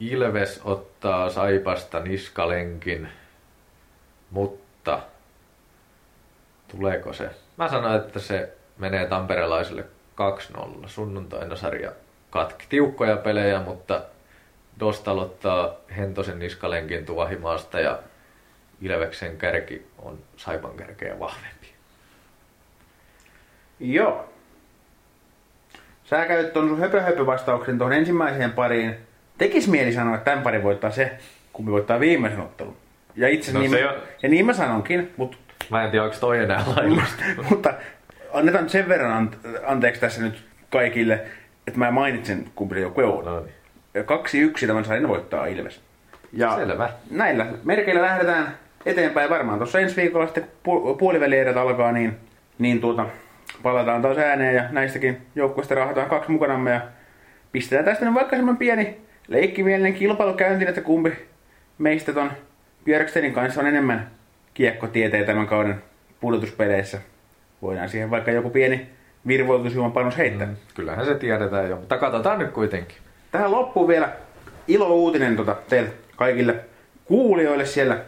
Ilves 0.00 0.60
ottaa 0.64 1.30
Saipasta 1.30 2.00
niskalenkin, 2.00 3.08
mutta 4.30 5.00
tuleeko 6.68 7.12
se? 7.12 7.30
Mä 7.56 7.68
sanon, 7.68 7.96
että 7.96 8.18
se 8.18 8.52
menee 8.78 9.06
tamperelaisille 9.06 9.84
2-0. 10.84 10.88
Sunnuntaina 10.88 11.56
sarja 11.56 11.92
katki. 12.30 12.66
Tiukkoja 12.68 13.16
pelejä, 13.16 13.60
mutta 13.60 14.02
Dostal 14.80 15.18
ottaa 15.18 15.74
Hentosen 15.96 16.38
niskalenkin 16.38 17.06
tuohimaasta 17.06 17.80
ja 17.80 17.98
Ilveksen 18.82 19.36
kärki 19.36 19.86
on 19.98 20.18
Saipan 20.36 20.76
kärkeä 20.76 21.18
vahvempi. 21.18 21.66
Joo. 23.80 24.28
Sä 26.04 26.26
käyt 26.26 26.52
ton 26.52 26.68
sun 26.68 26.78
höpö, 26.78 27.00
höpö 27.00 27.26
vastauksen 27.26 27.78
tuohon 27.78 27.92
ensimmäiseen 27.96 28.52
pariin. 28.52 28.94
Tekis 29.38 29.68
mieli 29.68 29.92
sanoa, 29.92 30.14
että 30.14 30.24
tämän 30.24 30.42
parin 30.44 30.62
voittaa 30.62 30.90
se, 30.90 31.12
kumpi 31.52 31.72
voittaa 31.72 32.00
viimeisen 32.00 32.40
ottelun. 32.40 32.76
Ja 33.16 33.28
itse 33.28 33.52
No 33.52 33.60
niin, 33.60 33.74
on- 33.88 33.94
ja 34.22 34.28
niin 34.28 34.46
mä 34.46 34.52
sanonkin, 34.52 35.12
mutta, 35.16 35.36
Mä 35.70 35.84
en 35.84 35.90
tiedä, 35.90 36.04
onko 36.04 36.16
toi 36.20 36.38
enää 36.38 36.64
laillista. 36.76 37.24
mutta 37.50 37.74
annetaan 38.34 38.68
sen 38.68 38.88
verran 38.88 39.28
ante- 39.28 39.60
anteeksi 39.66 40.00
tässä 40.00 40.22
nyt 40.22 40.44
kaikille, 40.70 41.20
että 41.66 41.78
mä 41.78 41.90
mainitsen 41.90 42.44
kumpi 42.54 42.74
se 42.74 42.80
joukkue 42.80 43.04
on. 43.04 43.24
No 43.24 43.40
niin. 43.40 43.54
Ja 43.94 44.04
Kaksi 44.04 44.40
yksi 44.40 44.66
tämän 44.66 44.84
sarjan 44.84 45.08
voittaa 45.08 45.46
Ilves. 45.46 45.80
Ja 46.32 46.56
Selvä. 46.56 46.90
näillä 47.10 47.46
merkeillä 47.64 48.02
lähdetään 48.02 48.54
eteenpäin 48.86 49.30
varmaan. 49.30 49.58
Tuossa 49.58 49.80
ensi 49.80 49.96
viikolla 49.96 50.26
sitten 50.26 50.44
pu- 50.44 50.96
puolivälierät 50.98 51.56
alkaa, 51.56 51.92
niin, 51.92 52.16
niin 52.58 52.80
tuota, 52.80 53.06
palataan 53.62 54.02
taas 54.02 54.18
ääneen 54.18 54.54
ja 54.54 54.64
näistäkin 54.70 55.18
joukkueista 55.34 55.74
rahataan 55.74 56.08
kaksi 56.10 56.30
mukanamme 56.30 56.70
ja 56.70 56.80
pistetään 57.52 57.84
tästä 57.84 58.04
nyt 58.04 58.14
vaikka 58.14 58.36
semmoinen 58.36 58.58
pieni 58.58 58.96
leikkimielinen 59.28 59.94
kilpailu 59.94 60.34
käyntiin, 60.34 60.68
että 60.68 60.80
kumpi 60.80 61.12
meistä 61.78 62.12
ton 62.12 62.30
Björkstenin 62.84 63.32
kanssa 63.32 63.60
on 63.60 63.66
enemmän 63.66 64.10
kiekkotieteen 64.54 65.26
tämän 65.26 65.46
kauden 65.46 65.82
pudotuspeleissä. 66.20 66.98
Voidaan 67.64 67.88
siihen 67.88 68.10
vaikka 68.10 68.30
joku 68.30 68.50
pieni 68.50 68.86
virvoitusjuoman 69.26 69.92
panos 69.92 70.18
heittää. 70.18 70.46
Mm, 70.46 70.56
kyllähän 70.74 71.06
se 71.06 71.14
tiedetään 71.14 71.70
jo, 71.70 71.76
mutta 71.76 71.98
katsotaan 71.98 72.38
nyt 72.38 72.50
kuitenkin. 72.50 72.96
Tähän 73.32 73.52
loppuun 73.52 73.88
vielä 73.88 74.12
ilo-uutinen 74.68 75.36
tota, 75.36 75.56
teille 75.68 75.90
kaikille 76.16 76.54
kuulijoille 77.04 77.66
siellä 77.66 77.98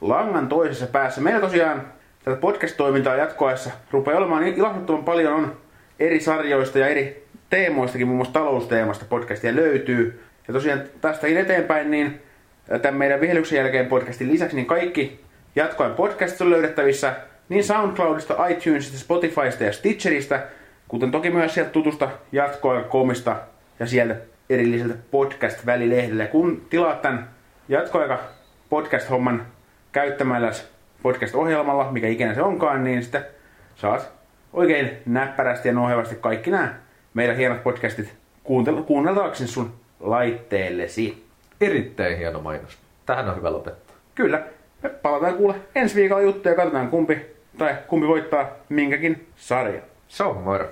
langan 0.00 0.48
toisessa 0.48 0.86
päässä. 0.86 1.20
Meillä 1.20 1.40
tosiaan 1.40 1.82
tätä 2.24 2.36
podcast-toimintaa 2.36 3.16
jatkoessa 3.16 3.70
rupeaa 3.90 4.18
olemaan 4.18 4.48
ilahduttavan 4.48 5.04
paljon 5.04 5.32
on 5.32 5.56
eri 6.00 6.20
sarjoista 6.20 6.78
ja 6.78 6.88
eri 6.88 7.26
teemoistakin, 7.50 8.06
muun 8.06 8.16
muassa 8.16 8.32
talousteemasta 8.32 9.04
podcastia 9.08 9.56
löytyy. 9.56 10.24
Ja 10.48 10.54
tosiaan 10.54 10.82
tästäkin 11.00 11.36
eteenpäin, 11.36 11.90
niin 11.90 12.22
tämän 12.82 12.98
meidän 12.98 13.20
vihelyksen 13.20 13.56
jälkeen 13.56 13.86
podcastin 13.86 14.32
lisäksi, 14.32 14.56
niin 14.56 14.66
kaikki 14.66 15.20
jatkoajan 15.56 15.96
podcastit 15.96 16.40
on 16.40 16.50
löydettävissä 16.50 17.14
niin 17.48 17.64
SoundCloudista, 17.64 18.46
iTunesista, 18.46 18.98
Spotifysta 18.98 19.64
ja 19.64 19.72
Stitcheristä, 19.72 20.46
kuten 20.88 21.10
toki 21.10 21.30
myös 21.30 21.54
sieltä 21.54 21.70
tutusta 21.70 22.08
jatkoajan 22.32 22.84
komista 22.84 23.36
ja 23.80 23.86
sieltä 23.86 24.16
erilliseltä 24.50 24.94
podcast-välilehdellä. 25.10 26.26
Kun 26.26 26.66
tilaat 26.70 27.02
tämän 27.02 27.30
jatkoaika 27.68 28.18
podcast-homman 28.70 29.46
käyttämällä 29.92 30.50
podcast-ohjelmalla, 31.02 31.92
mikä 31.92 32.08
ikinä 32.08 32.34
se 32.34 32.42
onkaan, 32.42 32.84
niin 32.84 33.02
sitten 33.02 33.24
saat 33.76 34.12
oikein 34.52 34.90
näppärästi 35.06 35.68
ja 35.68 35.74
nohevasti 35.74 36.14
kaikki 36.14 36.50
nämä 36.50 36.74
meidän 37.14 37.36
hienot 37.36 37.62
podcastit 37.62 38.14
kuuntel- 38.44 38.82
kuunneltavaksi 38.82 39.46
sun 39.46 39.74
laitteellesi. 40.00 41.24
Erittäin 41.60 42.18
hieno 42.18 42.40
mainos. 42.40 42.78
Tähän 43.06 43.28
on 43.28 43.36
hyvä 43.36 43.52
lopettaa. 43.52 43.96
Kyllä, 44.14 44.42
me 44.82 44.88
palataan 44.88 45.34
kuule 45.34 45.54
ensi 45.74 45.94
viikolla 45.94 46.22
juttuja 46.22 46.52
ja 46.52 46.56
katsotaan 46.56 46.88
kumpi 46.88 47.33
tai 47.58 47.76
kumpi 47.88 48.08
voittaa 48.08 48.50
minkäkin 48.68 49.26
sarjan. 49.36 49.82
Sommar. 50.08 50.66